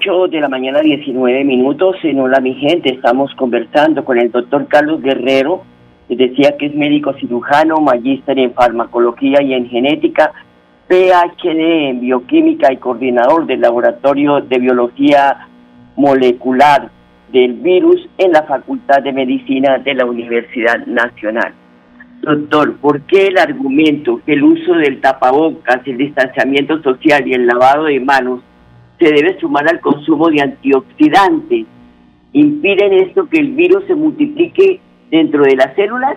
8 0.00 0.28
de 0.28 0.40
la 0.40 0.48
mañana, 0.48 0.80
19 0.80 1.44
minutos. 1.44 1.96
En 2.04 2.20
Hola, 2.20 2.40
mi 2.40 2.54
gente, 2.54 2.90
estamos 2.90 3.34
conversando 3.34 4.02
con 4.02 4.18
el 4.18 4.30
doctor 4.30 4.66
Carlos 4.66 5.02
Guerrero, 5.02 5.62
que 6.08 6.16
decía 6.16 6.56
que 6.56 6.66
es 6.66 6.74
médico 6.74 7.12
cirujano, 7.20 7.80
magíster 7.80 8.38
en 8.38 8.54
farmacología 8.54 9.42
y 9.42 9.52
en 9.52 9.68
genética, 9.68 10.32
PhD 10.88 11.90
en 11.90 12.00
bioquímica 12.00 12.72
y 12.72 12.78
coordinador 12.78 13.44
del 13.44 13.60
laboratorio 13.60 14.40
de 14.40 14.58
biología 14.58 15.48
molecular 15.96 16.88
del 17.30 17.52
virus 17.54 18.00
en 18.16 18.32
la 18.32 18.44
Facultad 18.44 19.02
de 19.02 19.12
Medicina 19.12 19.76
de 19.76 19.94
la 19.94 20.06
Universidad 20.06 20.78
Nacional. 20.86 21.52
Doctor, 22.22 22.76
¿por 22.76 23.02
qué 23.02 23.26
el 23.26 23.36
argumento 23.36 24.22
que 24.24 24.32
el 24.32 24.44
uso 24.44 24.72
del 24.76 25.02
tapabocas, 25.02 25.82
el 25.84 25.98
distanciamiento 25.98 26.82
social 26.82 27.28
y 27.28 27.34
el 27.34 27.46
lavado 27.46 27.84
de 27.84 28.00
manos 28.00 28.40
se 29.00 29.06
debe 29.06 29.38
sumar 29.40 29.68
al 29.68 29.80
consumo 29.80 30.28
de 30.28 30.42
antioxidantes 30.42 31.66
impiden 32.32 32.92
esto 32.92 33.28
que 33.28 33.40
el 33.40 33.52
virus 33.52 33.84
se 33.86 33.94
multiplique 33.94 34.80
dentro 35.10 35.42
de 35.42 35.56
las 35.56 35.74
células? 35.74 36.16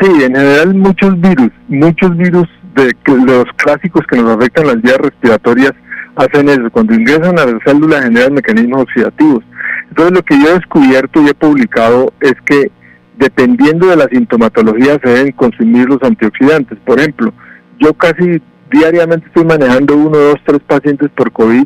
Sí, 0.00 0.10
en 0.24 0.34
general 0.34 0.74
muchos 0.74 1.20
virus, 1.20 1.50
muchos 1.68 2.16
virus 2.16 2.48
de 2.74 2.94
los 3.26 3.44
clásicos 3.56 4.06
que 4.06 4.16
nos 4.16 4.36
afectan 4.36 4.68
las 4.68 4.80
vías 4.80 4.96
respiratorias 4.96 5.72
hacen 6.16 6.48
eso. 6.48 6.70
Cuando 6.70 6.94
ingresan 6.94 7.38
a 7.38 7.44
las 7.44 7.62
células 7.64 8.04
generan 8.04 8.34
mecanismos 8.34 8.82
oxidativos. 8.82 9.44
Entonces 9.88 10.14
lo 10.14 10.22
que 10.22 10.38
yo 10.38 10.48
he 10.48 10.54
descubierto 10.54 11.22
y 11.22 11.28
he 11.28 11.34
publicado 11.34 12.12
es 12.20 12.34
que 12.46 12.70
dependiendo 13.18 13.88
de 13.88 13.96
la 13.96 14.08
sintomatología 14.08 14.98
se 15.02 15.10
deben 15.10 15.32
consumir 15.32 15.86
los 15.88 16.02
antioxidantes. 16.02 16.78
Por 16.86 16.98
ejemplo, 16.98 17.34
yo 17.78 17.92
casi 17.94 18.40
diariamente 18.70 19.26
estoy 19.26 19.44
manejando 19.44 19.96
uno, 19.96 20.18
dos, 20.18 20.36
tres 20.44 20.60
pacientes 20.66 21.08
por 21.10 21.32
COVID 21.32 21.64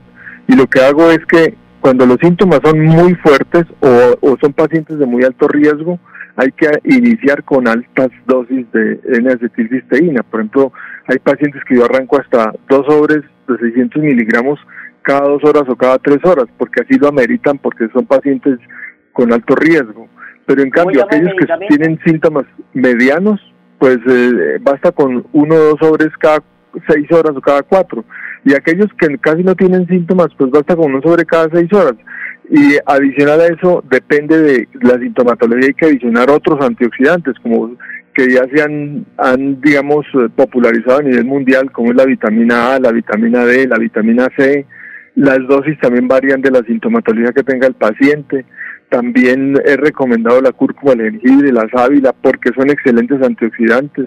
y 0.48 0.56
lo 0.56 0.66
que 0.66 0.80
hago 0.80 1.10
es 1.10 1.24
que 1.26 1.54
cuando 1.80 2.06
los 2.06 2.16
síntomas 2.18 2.60
son 2.64 2.80
muy 2.80 3.14
fuertes 3.16 3.64
o, 3.80 4.36
son 4.40 4.52
pacientes 4.54 4.98
de 4.98 5.04
muy 5.04 5.22
alto 5.22 5.46
riesgo, 5.48 5.98
hay 6.36 6.50
que 6.52 6.66
iniciar 6.84 7.44
con 7.44 7.68
altas 7.68 8.08
dosis 8.26 8.66
de 8.72 9.00
N-acetilcisteína. 9.18 10.22
Por 10.22 10.40
ejemplo, 10.40 10.72
hay 11.06 11.18
pacientes 11.18 11.62
que 11.68 11.76
yo 11.76 11.84
arranco 11.84 12.18
hasta 12.18 12.52
dos 12.70 12.86
sobres 12.86 13.20
de 13.46 13.58
600 13.58 14.02
miligramos 14.02 14.58
cada 15.02 15.28
dos 15.28 15.44
horas 15.44 15.64
o 15.68 15.76
cada 15.76 15.98
tres 15.98 16.24
horas, 16.24 16.46
porque 16.56 16.82
así 16.82 16.98
lo 16.98 17.08
ameritan, 17.08 17.58
porque 17.58 17.86
son 17.92 18.06
pacientes 18.06 18.58
con 19.12 19.32
alto 19.32 19.54
riesgo. 19.54 20.08
Pero 20.46 20.62
en 20.62 20.70
cambio, 20.70 21.04
aquellos 21.04 21.32
que 21.38 21.46
tienen 21.68 22.00
síntomas 22.04 22.44
medianos, 22.72 23.40
pues 23.78 23.98
eh, 24.08 24.58
basta 24.62 24.92
con 24.92 25.26
uno 25.32 25.54
o 25.54 25.58
dos 25.58 25.78
sobres 25.80 26.08
cada 26.18 26.42
seis 26.88 27.10
horas 27.12 27.36
o 27.36 27.40
cada 27.40 27.62
cuatro. 27.62 28.04
Y 28.44 28.54
aquellos 28.54 28.88
que 28.98 29.18
casi 29.18 29.42
no 29.42 29.54
tienen 29.54 29.86
síntomas, 29.86 30.28
pues 30.36 30.50
basta 30.50 30.76
con 30.76 30.92
uno 30.92 31.02
sobre 31.02 31.24
cada 31.24 31.48
seis 31.52 31.72
horas. 31.72 31.94
Y 32.50 32.76
adicional 32.84 33.40
a 33.40 33.46
eso, 33.46 33.82
depende 33.90 34.38
de 34.38 34.68
la 34.82 34.98
sintomatología, 34.98 35.68
hay 35.68 35.74
que 35.74 35.86
adicionar 35.86 36.30
otros 36.30 36.62
antioxidantes, 36.64 37.34
como 37.42 37.74
que 38.14 38.30
ya 38.30 38.46
se 38.54 38.62
han, 38.62 39.06
han, 39.16 39.60
digamos, 39.60 40.06
popularizado 40.36 40.98
a 40.98 41.02
nivel 41.02 41.24
mundial, 41.24 41.72
como 41.72 41.90
es 41.90 41.96
la 41.96 42.04
vitamina 42.04 42.74
A, 42.74 42.78
la 42.78 42.92
vitamina 42.92 43.44
D, 43.44 43.66
la 43.66 43.78
vitamina 43.78 44.28
C. 44.36 44.66
Las 45.16 45.38
dosis 45.48 45.78
también 45.80 46.06
varían 46.06 46.40
de 46.42 46.50
la 46.50 46.60
sintomatología 46.62 47.32
que 47.32 47.42
tenga 47.42 47.66
el 47.66 47.74
paciente. 47.74 48.44
También 48.88 49.56
he 49.64 49.76
recomendado 49.76 50.40
la 50.40 50.52
cúrcuma, 50.52 50.92
el 50.92 51.20
jengibre, 51.20 51.50
la 51.50 51.66
sábila, 51.74 52.12
porque 52.12 52.50
son 52.54 52.70
excelentes 52.70 53.20
antioxidantes. 53.22 54.06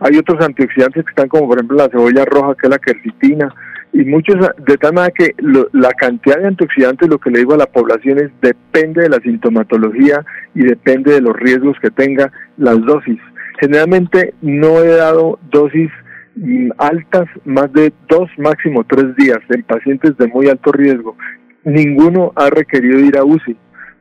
Hay 0.00 0.16
otros 0.16 0.44
antioxidantes 0.44 1.04
que 1.04 1.10
están 1.10 1.28
como 1.28 1.48
por 1.48 1.58
ejemplo 1.58 1.76
la 1.76 1.88
cebolla 1.88 2.24
roja, 2.24 2.54
que 2.54 2.66
es 2.66 2.70
la 2.70 2.78
quercitina, 2.78 3.54
y 3.92 4.04
muchos, 4.04 4.36
de 4.58 4.76
tal 4.76 4.94
manera 4.94 5.14
que 5.16 5.34
la 5.72 5.90
cantidad 5.92 6.38
de 6.38 6.48
antioxidantes, 6.48 7.08
lo 7.08 7.18
que 7.18 7.30
le 7.30 7.40
digo 7.40 7.54
a 7.54 7.58
la 7.58 7.66
población 7.66 8.18
es, 8.18 8.30
depende 8.42 9.02
de 9.02 9.08
la 9.08 9.18
sintomatología 9.20 10.24
y 10.54 10.60
depende 10.60 11.12
de 11.12 11.20
los 11.20 11.34
riesgos 11.34 11.76
que 11.80 11.90
tenga 11.90 12.30
las 12.58 12.80
dosis. 12.84 13.18
Generalmente 13.60 14.34
no 14.42 14.82
he 14.82 14.88
dado 14.88 15.38
dosis 15.50 15.90
mm, 16.36 16.70
altas 16.78 17.26
más 17.44 17.72
de 17.72 17.92
dos, 18.08 18.30
máximo 18.36 18.84
tres 18.84 19.16
días 19.16 19.38
en 19.48 19.62
pacientes 19.62 20.16
de 20.18 20.28
muy 20.28 20.48
alto 20.48 20.70
riesgo. 20.70 21.16
Ninguno 21.64 22.32
ha 22.36 22.50
requerido 22.50 23.00
ir 23.00 23.16
a 23.16 23.24
UCI. 23.24 23.56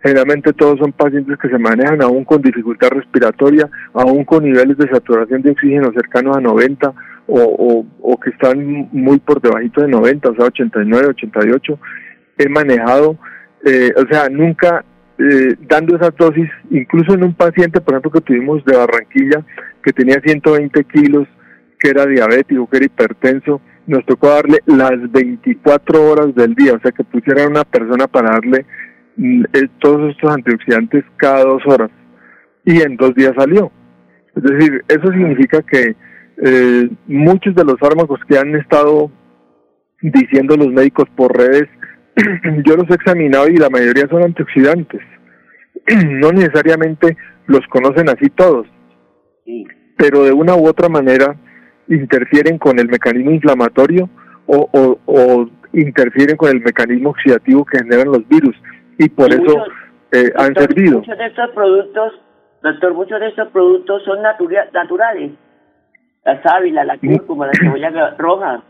Generalmente 0.08 0.54
todos 0.54 0.80
son 0.80 0.94
pacientes 0.94 1.38
que 1.38 1.50
se 1.50 1.60
manejan 1.60 2.02
aún 2.02 2.24
con 2.24 2.42
dificultad 2.42 2.88
respiratoria, 2.92 3.70
aún 3.94 4.24
con 4.24 4.42
niveles 4.42 4.78
de 4.78 4.88
saturación 4.88 5.42
de 5.42 5.52
oxígeno 5.52 5.92
cercanos 5.92 6.38
a 6.38 6.40
90 6.40 6.94
o, 7.28 7.86
que 8.24 8.30
están 8.30 8.88
muy 8.94 9.20
por 9.20 9.42
debajito 9.42 9.82
de 9.82 9.90
90, 9.90 10.30
o 10.30 10.36
sea, 10.36 10.46
89, 10.46 11.08
88. 11.08 11.80
He 12.38 12.48
manejado, 12.48 13.18
eh, 13.66 13.92
o 13.98 14.08
sea, 14.10 14.30
nunca 14.30 14.86
eh, 15.20 15.56
dando 15.68 15.98
esas 15.98 16.16
dosis, 16.16 16.50
incluso 16.72 17.14
en 17.14 17.26
un 17.26 17.34
paciente, 17.34 17.82
por 17.82 17.96
ejemplo, 17.96 18.12
que 18.12 18.22
tuvimos 18.22 18.64
de 18.64 18.78
Barranquilla, 18.78 19.46
que 19.84 19.92
tenía 19.92 20.22
120 20.24 20.86
kilos, 20.86 21.28
que 21.80 21.90
era 21.90 22.06
diabético, 22.06 22.66
que 22.70 22.78
era 22.78 22.86
hipertenso, 22.86 23.60
nos 23.88 24.06
tocó 24.06 24.30
darle 24.30 24.60
las 24.68 25.12
24 25.12 26.02
horas 26.02 26.34
del 26.34 26.56
día, 26.56 26.76
o 26.76 26.80
sea, 26.80 26.94
que 26.94 27.04
pusiera 27.04 27.46
una 27.46 27.66
persona 27.66 28.08
para 28.08 28.32
darle 28.32 28.66
todos 29.80 30.12
estos 30.12 30.32
antioxidantes 30.32 31.04
cada 31.18 31.44
dos 31.44 31.62
horas. 31.66 31.90
Y 32.66 32.82
en 32.82 32.98
dos 32.98 33.16
días 33.16 33.34
salió. 33.38 33.72
Es 34.36 34.44
decir, 34.44 34.84
eso 34.88 35.08
significa 35.12 35.62
que 35.62 35.96
eh, 36.44 36.90
muchos 37.08 37.56
de 37.56 37.64
los 37.64 37.80
fármacos 37.80 38.20
que 38.28 38.38
han 38.38 38.56
estado 38.56 39.12
diciendo 40.02 40.56
los 40.56 40.68
médicos 40.68 41.06
por 41.16 41.36
redes, 41.36 41.68
yo 42.66 42.76
los 42.76 42.90
he 42.90 42.94
examinado 42.94 43.48
y 43.48 43.58
la 43.58 43.70
mayoría 43.70 44.08
son 44.10 44.24
antioxidantes. 44.24 45.02
no 46.06 46.32
necesariamente 46.32 47.18
los 47.48 47.66
conocen 47.68 48.10
así 48.10 48.30
todos, 48.30 48.68
pero 49.98 50.24
de 50.24 50.34
una 50.34 50.56
u 50.56 50.68
otra 50.68 50.90
manera 50.90 51.36
interfieren 51.88 52.58
con 52.58 52.80
el 52.80 52.90
mecanismo 52.90 53.32
inflamatorio 53.32 54.10
o, 54.46 55.00
o, 55.06 55.50
interfieren 55.74 56.38
con 56.38 56.50
el 56.50 56.62
mecanismo 56.62 57.10
oxidativo 57.10 57.66
que 57.66 57.80
generan 57.80 58.08
los 58.08 58.28
virus 58.28 58.56
y 58.98 59.10
por 59.10 59.32
eso 59.34 59.66
eh, 60.12 60.32
han 60.36 60.54
servido. 60.56 61.00
Muchos 61.00 61.18
de 61.18 61.26
estos 61.26 61.50
productos, 61.52 62.14
doctor, 62.64 62.94
muchos 62.94 63.20
de 63.20 63.28
estos 63.28 63.48
productos 63.50 64.04
son 64.04 64.22
naturales 64.22 65.32
la 66.28 66.42
sábila, 66.44 66.84
la 66.84 66.98
cúrcuma, 66.98 67.48
la 67.48 67.54
cebolla 67.54 68.16
roja. 68.18 68.62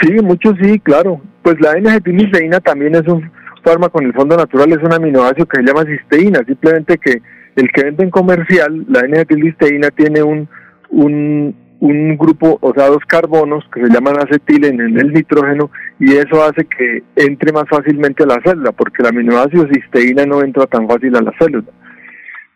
Sí, 0.00 0.12
muchos 0.22 0.54
sí, 0.62 0.78
claro. 0.78 1.20
Pues 1.42 1.60
la 1.60 1.72
N-acetilcisteína 1.72 2.60
también 2.60 2.94
es 2.94 3.06
un 3.08 3.30
fármaco 3.64 4.00
en 4.00 4.06
el 4.06 4.14
fondo 4.14 4.36
natural, 4.36 4.70
es 4.70 4.78
un 4.78 4.92
aminoácido 4.92 5.46
que 5.46 5.56
se 5.56 5.64
llama 5.64 5.84
cisteína, 5.84 6.44
simplemente 6.46 6.98
que 6.98 7.20
el 7.56 7.68
que 7.72 7.84
vende 7.84 8.04
en 8.04 8.10
comercial, 8.10 8.86
la 8.88 9.00
N-acetilcisteína 9.00 9.90
tiene 9.90 10.22
un, 10.22 10.48
un, 10.90 11.54
un 11.80 12.16
grupo, 12.18 12.58
o 12.60 12.72
sea, 12.74 12.88
dos 12.88 13.04
carbonos 13.06 13.64
que 13.72 13.80
se 13.82 13.92
llaman 13.92 14.18
acetil 14.18 14.66
en 14.66 14.80
el 14.80 15.12
nitrógeno 15.12 15.70
y 15.98 16.12
eso 16.12 16.44
hace 16.44 16.66
que 16.66 17.02
entre 17.16 17.52
más 17.52 17.64
fácilmente 17.68 18.22
a 18.22 18.26
la 18.26 18.40
célula, 18.44 18.72
porque 18.72 19.02
el 19.02 19.08
aminoácido 19.08 19.66
cisteína 19.72 20.26
no 20.26 20.42
entra 20.42 20.66
tan 20.66 20.86
fácil 20.86 21.16
a 21.16 21.22
la 21.22 21.32
célula. 21.38 21.68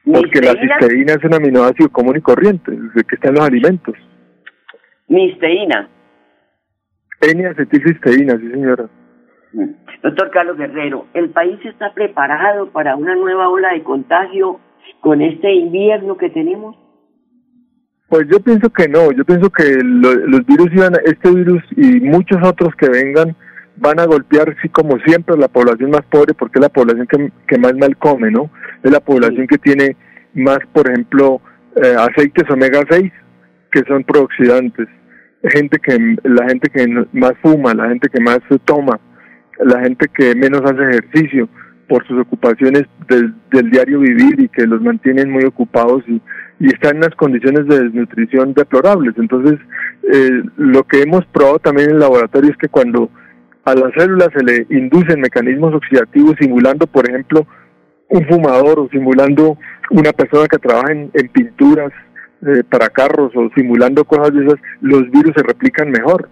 Porque 0.04 0.40
la 0.42 0.52
cisteína 0.52 1.14
es 1.14 1.24
un 1.24 1.34
aminoácido 1.34 1.88
común 1.88 2.18
y 2.18 2.20
corriente, 2.20 2.70
que 2.70 3.14
está 3.14 3.28
en 3.28 3.34
los 3.36 3.46
alimentos. 3.46 3.94
Misteína. 5.08 5.88
N-acetilcisteína, 7.22 8.36
sí 8.36 8.50
señora. 8.50 8.84
Mm. 9.54 9.70
Doctor 10.02 10.30
Carlos 10.32 10.58
Guerrero, 10.58 11.06
¿el 11.14 11.30
país 11.30 11.58
está 11.64 11.94
preparado 11.94 12.70
para 12.70 12.96
una 12.96 13.14
nueva 13.14 13.48
ola 13.48 13.72
de 13.72 13.82
contagio 13.82 14.60
con 15.00 15.22
este 15.22 15.50
invierno 15.54 16.18
que 16.18 16.28
tenemos? 16.28 16.76
Pues 18.08 18.26
yo 18.30 18.38
pienso 18.40 18.70
que 18.70 18.86
no, 18.86 19.12
yo 19.12 19.24
pienso 19.24 19.50
que 19.50 19.64
los 19.82 20.46
virus 20.46 20.68
iban, 20.72 20.92
este 21.04 21.30
virus 21.30 21.62
y 21.76 22.00
muchos 22.00 22.38
otros 22.42 22.74
que 22.76 22.88
vengan 22.88 23.34
van 23.76 23.98
a 23.98 24.04
golpear, 24.04 24.54
sí, 24.62 24.68
como 24.68 24.98
siempre, 25.00 25.34
a 25.34 25.38
la 25.38 25.48
población 25.48 25.90
más 25.90 26.02
pobre, 26.10 26.34
porque 26.34 26.58
es 26.58 26.62
la 26.62 26.68
población 26.68 27.06
que, 27.06 27.32
que 27.48 27.58
más 27.58 27.74
mal 27.74 27.96
come, 27.96 28.30
¿no? 28.30 28.50
Es 28.82 28.92
la 28.92 29.00
población 29.00 29.46
que 29.46 29.58
tiene 29.58 29.96
más, 30.34 30.58
por 30.72 30.88
ejemplo, 30.88 31.40
eh, 31.82 31.96
aceites 31.98 32.48
omega 32.50 32.82
6, 32.88 33.10
que 33.72 33.82
son 33.88 34.04
prooxidantes. 34.04 34.86
Gente 35.42 35.78
que, 35.78 36.16
la 36.22 36.46
gente 36.48 36.70
que 36.70 36.86
más 37.12 37.32
fuma, 37.42 37.74
la 37.74 37.88
gente 37.88 38.08
que 38.08 38.20
más 38.20 38.38
toma, 38.64 39.00
la 39.58 39.80
gente 39.80 40.06
que 40.14 40.34
menos 40.34 40.62
hace 40.62 40.82
ejercicio 40.82 41.48
por 41.88 42.06
sus 42.06 42.20
ocupaciones 42.20 42.84
del, 43.08 43.34
del 43.50 43.70
diario 43.70 44.00
vivir 44.00 44.40
y 44.40 44.48
que 44.48 44.66
los 44.66 44.80
mantienen 44.80 45.30
muy 45.30 45.44
ocupados 45.44 46.02
y, 46.08 46.20
y 46.64 46.68
están 46.68 46.92
en 46.92 46.96
unas 46.98 47.14
condiciones 47.16 47.66
de 47.66 47.78
desnutrición 47.78 48.54
deplorables. 48.54 49.12
Entonces, 49.18 49.60
eh, 50.10 50.42
lo 50.56 50.82
que 50.84 51.02
hemos 51.02 51.22
probado 51.26 51.58
también 51.58 51.90
en 51.90 51.96
el 51.96 52.00
laboratorio 52.00 52.52
es 52.52 52.56
que 52.56 52.68
cuando 52.68 53.10
a 53.66 53.74
las 53.74 53.92
células 53.94 54.30
se 54.34 54.42
le 54.42 54.66
inducen 54.70 55.20
mecanismos 55.20 55.74
oxidativos 55.74 56.36
simulando, 56.40 56.86
por 56.86 57.06
ejemplo, 57.06 57.46
un 58.08 58.26
fumador 58.26 58.80
o 58.80 58.88
simulando 58.88 59.58
una 59.90 60.12
persona 60.12 60.46
que 60.46 60.56
trabaja 60.56 60.90
en, 60.90 61.10
pinturas 61.34 61.92
eh, 62.46 62.62
para 62.70 62.88
carros 62.88 63.30
o 63.36 63.50
simulando 63.54 64.02
cosas 64.06 64.32
de 64.32 64.46
esas, 64.46 64.58
los 64.80 65.02
virus 65.10 65.32
se 65.36 65.42
replican 65.42 65.90
mejor. 65.90 66.30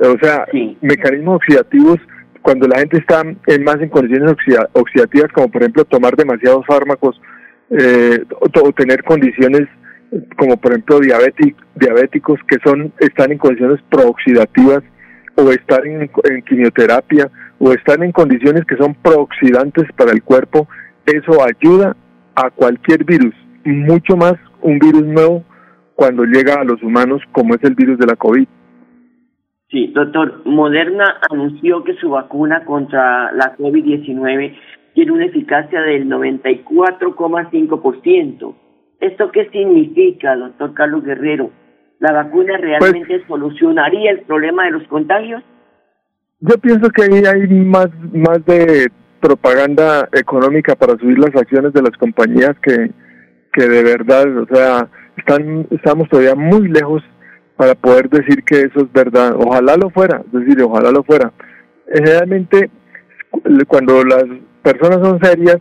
O 0.00 0.16
sea, 0.20 0.46
mecanismos 0.80 1.36
oxidativos 1.36 1.98
cuando 2.42 2.66
la 2.66 2.80
gente 2.80 2.98
está 2.98 3.22
en 3.22 3.64
más 3.64 3.76
en 3.76 3.88
condiciones 3.88 4.34
oxidativas, 4.72 5.30
como 5.32 5.48
por 5.48 5.62
ejemplo 5.62 5.84
tomar 5.84 6.16
demasiados 6.16 6.66
fármacos 6.66 7.20
eh, 7.70 8.24
o, 8.40 8.72
tener 8.72 9.04
condiciones 9.04 9.68
como 10.36 10.56
por 10.56 10.72
ejemplo 10.72 10.98
diabéticos 10.98 12.40
que 12.48 12.58
son 12.64 12.92
están 12.98 13.30
en 13.30 13.38
condiciones 13.38 13.80
prooxidativas 13.88 14.82
o 15.36 15.50
estar 15.50 15.86
en, 15.86 16.10
quimioterapia 16.42 17.30
o 17.58 17.72
estar 17.72 18.02
en 18.02 18.10
condiciones 18.10 18.64
que 18.64 18.76
son 18.76 18.94
prooxidantes 18.94 19.84
para 19.96 20.12
el 20.12 20.22
cuerpo, 20.22 20.66
eso 21.06 21.44
ayuda 21.44 21.96
a 22.34 22.50
cualquier 22.50 23.04
virus, 23.04 23.34
mucho 23.64 24.16
más 24.16 24.34
un 24.62 24.78
virus 24.78 25.04
nuevo 25.04 25.44
cuando 25.94 26.24
llega 26.24 26.54
a 26.54 26.64
los 26.64 26.82
humanos 26.82 27.22
como 27.32 27.54
es 27.54 27.62
el 27.62 27.74
virus 27.74 27.98
de 27.98 28.06
la 28.06 28.16
COVID. 28.16 28.46
Sí, 29.70 29.92
doctor, 29.94 30.42
Moderna 30.44 31.04
anunció 31.30 31.84
que 31.84 31.94
su 31.94 32.10
vacuna 32.10 32.64
contra 32.64 33.30
la 33.32 33.56
COVID-19 33.56 34.56
tiene 35.00 35.12
una 35.12 35.24
eficacia 35.24 35.80
del 35.80 36.06
94,5%. 36.10 38.54
¿Esto 39.00 39.32
qué 39.32 39.48
significa, 39.48 40.36
doctor 40.36 40.74
Carlos 40.74 41.02
Guerrero? 41.02 41.50
¿La 42.00 42.12
vacuna 42.12 42.58
realmente 42.58 43.24
solucionaría 43.26 44.10
el 44.10 44.20
problema 44.24 44.66
de 44.66 44.72
los 44.72 44.86
contagios? 44.88 45.42
Yo 46.40 46.58
pienso 46.58 46.90
que 46.90 47.04
ahí 47.04 47.24
hay 47.24 47.48
más, 47.48 47.88
más 48.12 48.44
de 48.44 48.90
propaganda 49.22 50.06
económica 50.12 50.74
para 50.74 50.98
subir 50.98 51.18
las 51.18 51.34
acciones 51.34 51.72
de 51.72 51.80
las 51.80 51.96
compañías 51.96 52.54
que, 52.62 52.90
que 53.54 53.66
de 53.66 53.82
verdad, 53.82 54.26
o 54.36 54.44
sea, 54.54 54.86
están, 55.16 55.66
estamos 55.70 56.10
todavía 56.10 56.34
muy 56.34 56.68
lejos 56.68 57.02
para 57.56 57.74
poder 57.74 58.10
decir 58.10 58.44
que 58.44 58.64
eso 58.64 58.80
es 58.80 58.92
verdad. 58.92 59.34
Ojalá 59.34 59.78
lo 59.78 59.88
fuera, 59.88 60.20
es 60.26 60.32
decir, 60.32 60.62
ojalá 60.62 60.90
lo 60.90 61.02
fuera. 61.04 61.32
Generalmente, 61.90 62.68
cuando 63.66 64.04
las 64.04 64.26
personas 64.62 64.98
son 65.06 65.20
serias, 65.20 65.58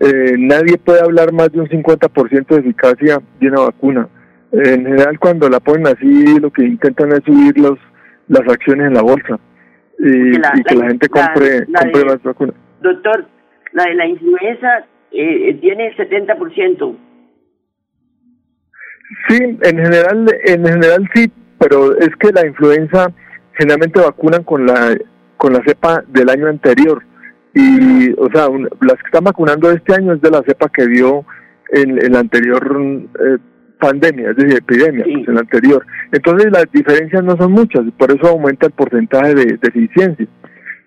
eh, 0.00 0.34
nadie 0.38 0.76
puede 0.78 1.00
hablar 1.00 1.32
más 1.32 1.50
de 1.52 1.60
un 1.60 1.68
50% 1.68 2.46
de 2.46 2.60
eficacia 2.60 3.20
de 3.40 3.48
una 3.48 3.60
vacuna. 3.62 4.08
En 4.52 4.84
general, 4.84 5.18
cuando 5.18 5.48
la 5.48 5.60
ponen 5.60 5.86
así, 5.86 6.38
lo 6.38 6.50
que 6.50 6.64
intentan 6.64 7.12
es 7.12 7.20
subir 7.24 7.58
los, 7.58 7.78
las 8.28 8.42
acciones 8.48 8.88
en 8.88 8.94
la 8.94 9.02
bolsa 9.02 9.38
y, 9.98 10.32
que 10.64 10.74
la 10.74 10.88
gente 10.88 11.08
compre, 11.08 11.66
compre 11.66 12.04
más 12.04 12.22
vacunas. 12.22 12.54
Doctor, 12.80 13.26
la 13.72 13.84
de 13.84 13.94
la 13.94 14.06
influenza 14.06 14.86
eh, 15.10 15.54
tiene 15.60 15.88
el 15.88 15.96
70%. 15.96 16.96
Sí, 19.28 19.38
en 19.38 19.78
general, 19.78 20.26
en 20.44 20.66
general 20.66 21.08
sí, 21.14 21.30
pero 21.58 21.96
es 21.98 22.10
que 22.16 22.32
la 22.32 22.46
influenza 22.46 23.12
generalmente 23.56 24.00
vacunan 24.00 24.42
con 24.42 24.66
la 24.66 24.96
con 25.36 25.52
la 25.52 25.62
cepa 25.64 26.02
del 26.08 26.30
año 26.30 26.48
anterior 26.48 27.02
y, 27.54 28.12
o 28.18 28.28
sea, 28.32 28.48
las 28.80 28.98
que 28.98 29.06
están 29.06 29.24
vacunando 29.24 29.70
este 29.70 29.94
año 29.94 30.12
es 30.12 30.20
de 30.20 30.30
la 30.30 30.42
cepa 30.42 30.68
que 30.68 30.86
dio 30.86 31.24
en, 31.70 32.12
la 32.12 32.20
anterior 32.20 32.76
eh, 33.20 33.38
pandemia, 33.78 34.30
es 34.30 34.36
decir, 34.36 34.58
epidemia, 34.58 35.04
pues, 35.04 35.28
en 35.28 35.34
la 35.34 35.40
anterior. 35.40 35.86
Entonces 36.12 36.50
las 36.50 36.66
diferencias 36.72 37.22
no 37.22 37.36
son 37.36 37.52
muchas, 37.52 37.84
por 37.96 38.10
eso 38.10 38.28
aumenta 38.28 38.66
el 38.66 38.72
porcentaje 38.72 39.34
de, 39.34 39.44
de 39.44 39.68
eficiencia. 39.68 40.26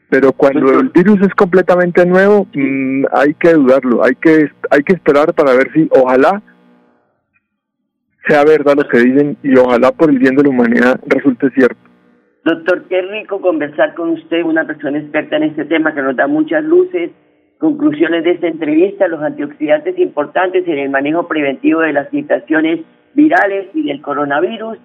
Pero 0.10 0.32
cuando 0.32 0.80
el 0.80 0.90
virus 0.90 1.20
es 1.22 1.34
completamente 1.36 2.06
nuevo, 2.06 2.48
mm, 2.54 3.06
hay 3.12 3.34
que 3.34 3.54
dudarlo, 3.54 4.04
hay 4.04 4.16
que 4.16 4.50
hay 4.70 4.84
que 4.84 4.94
esperar 4.94 5.34
para 5.34 5.54
ver 5.54 5.72
si, 5.74 5.90
ojalá 5.92 6.42
sea 8.28 8.44
verdad 8.44 8.76
lo 8.76 8.88
que 8.88 9.00
dicen 9.00 9.38
y 9.42 9.58
ojalá 9.58 9.92
por 9.92 10.10
el 10.10 10.20
bien 10.20 10.36
de 10.36 10.44
la 10.44 10.50
humanidad 10.50 11.00
resulte 11.08 11.50
cierto. 11.52 11.87
Doctor, 12.48 12.86
qué 12.88 13.02
rico 13.02 13.42
conversar 13.42 13.94
con 13.94 14.12
usted, 14.12 14.42
una 14.42 14.66
persona 14.66 15.00
experta 15.00 15.36
en 15.36 15.44
este 15.44 15.66
tema 15.66 15.94
que 15.94 16.02
nos 16.02 16.16
da 16.16 16.28
muchas 16.28 16.64
luces. 16.64 17.12
Conclusiones 17.58 18.24
de 18.24 18.32
esta 18.32 18.48
entrevista, 18.48 19.10
los 19.10 19.22
antioxidantes 19.22 20.00
importantes 20.00 20.66
en 20.66 20.78
el 20.78 20.90
manejo 20.90 21.28
preventivo 21.28 21.82
de 21.82 21.92
las 21.92 22.10
situaciones 22.10 22.86
virales 23.14 23.68
y 23.74 23.84
del 23.86 24.02
coronavirus. 24.02 24.78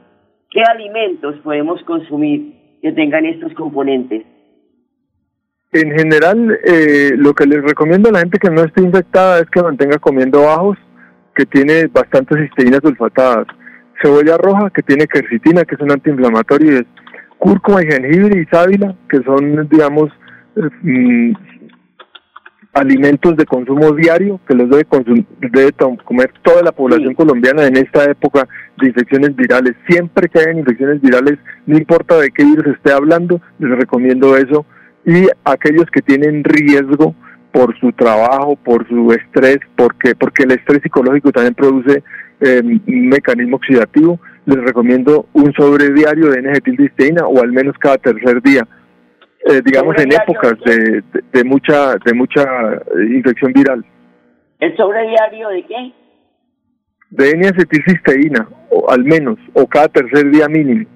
¿Qué 0.51 0.61
alimentos 0.61 1.37
podemos 1.45 1.81
consumir 1.85 2.53
que 2.83 2.91
tengan 2.91 3.27
estos 3.27 3.55
componentes? 3.55 4.25
En 5.71 5.93
general, 5.93 6.59
eh, 6.65 7.13
lo 7.17 7.33
que 7.33 7.47
les 7.47 7.63
recomiendo 7.63 8.09
a 8.09 8.13
la 8.13 8.19
gente 8.19 8.41
que 8.41 8.51
no 8.51 8.65
esté 8.65 8.83
infectada 8.83 9.39
es 9.39 9.49
que 9.51 9.63
mantenga 9.63 9.99
comiendo 9.99 10.43
bajos, 10.43 10.79
que 11.37 11.47
tiene 11.47 11.87
bastantes 11.87 12.39
cisteínas 12.39 12.81
sulfatadas, 12.83 13.47
cebolla 14.03 14.37
roja, 14.37 14.69
que 14.71 14.83
tiene 14.83 15.07
quercitina, 15.07 15.65
que 15.65 15.77
es 15.77 15.81
un 15.81 15.93
antiinflamatorio, 15.93 16.81
y 16.81 16.87
cúrcuma 17.43 17.83
y 17.83 17.87
jengibre 17.87 18.41
y 18.41 18.47
sábila, 18.47 18.95
que 19.11 19.21
son, 19.25 19.69
digamos, 19.69 20.11
eh, 20.55 20.69
mm, 20.83 21.33
alimentos 22.73 23.37
de 23.37 23.45
consumo 23.45 23.91
diario 23.93 24.41
que 24.47 24.55
los 24.55 24.71
debe, 24.71 24.87
debe 25.41 25.73
comer 26.05 26.33
toda 26.43 26.63
la 26.63 26.71
población 26.71 27.15
colombiana 27.15 27.67
en 27.67 27.77
esta 27.77 28.05
época 28.05 28.47
de 28.81 28.87
infecciones 28.87 29.35
virales. 29.35 29.73
Siempre 29.89 30.29
que 30.29 30.39
hayan 30.39 30.59
infecciones 30.59 31.01
virales, 31.01 31.37
no 31.67 31.77
importa 31.77 32.17
de 32.19 32.31
qué 32.31 32.45
virus 32.45 32.77
esté 32.77 32.93
hablando, 32.93 33.41
les 33.59 33.77
recomiendo 33.77 34.37
eso. 34.37 34.65
Y 35.05 35.27
aquellos 35.45 35.87
que 35.93 36.01
tienen 36.01 36.45
riesgo 36.45 37.17
por 37.51 37.77
su 37.81 37.91
trabajo, 37.93 38.55
por 38.55 38.87
su 38.87 39.13
estrés, 39.13 39.59
porque, 39.75 40.15
porque 40.15 40.45
el 40.45 40.53
estrés 40.53 40.81
psicológico 40.81 41.33
también 41.33 41.55
produce 41.55 42.05
eh, 42.41 42.63
un 42.63 43.09
mecanismo 43.09 43.57
oxidativo, 43.57 44.21
les 44.47 44.59
recomiendo 44.59 45.27
un 45.33 45.53
sobre 45.53 45.91
diario 45.91 46.31
de 46.31 46.41
N-acetilcisteína 46.41 47.27
o 47.27 47.41
al 47.41 47.53
menos 47.53 47.77
cada 47.79 47.99
tercer 47.99 48.43
día. 48.43 48.67
Eh, 49.45 49.61
digamos 49.65 49.97
en 49.99 50.13
épocas 50.13 50.55
de, 50.65 51.03
de, 51.33 51.45
mucha 51.45 51.95
de 52.05 52.15
mucha 52.15 52.45
infección 53.11 53.53
viral. 53.53 53.85
¿El 54.61 54.77
sobre 54.77 55.09
diario 55.09 55.49
de 55.49 55.63
qué? 55.65 55.93
De 57.11 57.31
N-acetilcisteína, 57.31 58.49
o 58.71 58.91
al 58.91 59.05
menos, 59.05 59.39
o 59.55 59.67
cada 59.67 59.89
tercer 59.89 60.31
día 60.31 60.47
mínimo. 60.49 60.87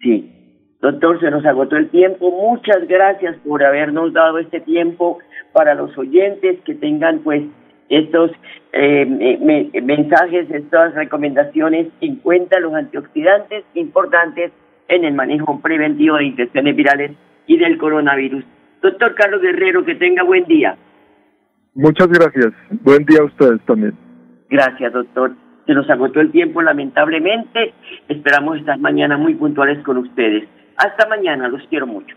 Sí. 0.00 0.36
Doctor, 0.80 1.20
se 1.20 1.30
nos 1.30 1.44
agotó 1.44 1.76
el 1.76 1.90
tiempo. 1.90 2.30
Muchas 2.30 2.86
gracias 2.88 3.36
por 3.46 3.62
habernos 3.62 4.12
dado 4.12 4.38
este 4.38 4.60
tiempo 4.60 5.18
para 5.52 5.74
los 5.74 5.96
oyentes 5.98 6.60
que 6.64 6.74
tengan 6.74 7.18
pues 7.20 7.42
estos 7.90 8.30
eh, 8.72 9.04
mensajes, 9.82 10.50
estas 10.50 10.94
recomendaciones 10.94 11.88
en 12.00 12.16
cuenta 12.16 12.58
los 12.60 12.72
antioxidantes 12.72 13.64
importantes 13.74 14.52
en 14.88 15.04
el 15.04 15.12
manejo 15.12 15.60
preventivo 15.60 16.16
de 16.16 16.24
infecciones 16.26 16.74
virales 16.74 17.12
y 17.46 17.58
del 17.58 17.76
coronavirus. 17.78 18.44
Doctor 18.80 19.14
Carlos 19.14 19.42
Guerrero, 19.42 19.84
que 19.84 19.96
tenga 19.96 20.22
buen 20.22 20.44
día. 20.44 20.76
Muchas 21.74 22.08
gracias. 22.08 22.52
Buen 22.82 23.04
día 23.04 23.20
a 23.20 23.24
ustedes 23.24 23.60
también. 23.66 23.94
Gracias, 24.48 24.92
doctor. 24.92 25.32
Se 25.66 25.74
nos 25.74 25.88
agotó 25.90 26.20
el 26.20 26.32
tiempo, 26.32 26.62
lamentablemente. 26.62 27.74
Esperamos 28.08 28.58
estar 28.58 28.78
mañana 28.78 29.16
muy 29.16 29.34
puntuales 29.34 29.82
con 29.84 29.98
ustedes. 29.98 30.48
Hasta 30.76 31.08
mañana, 31.08 31.48
los 31.48 31.62
quiero 31.68 31.86
mucho. 31.86 32.16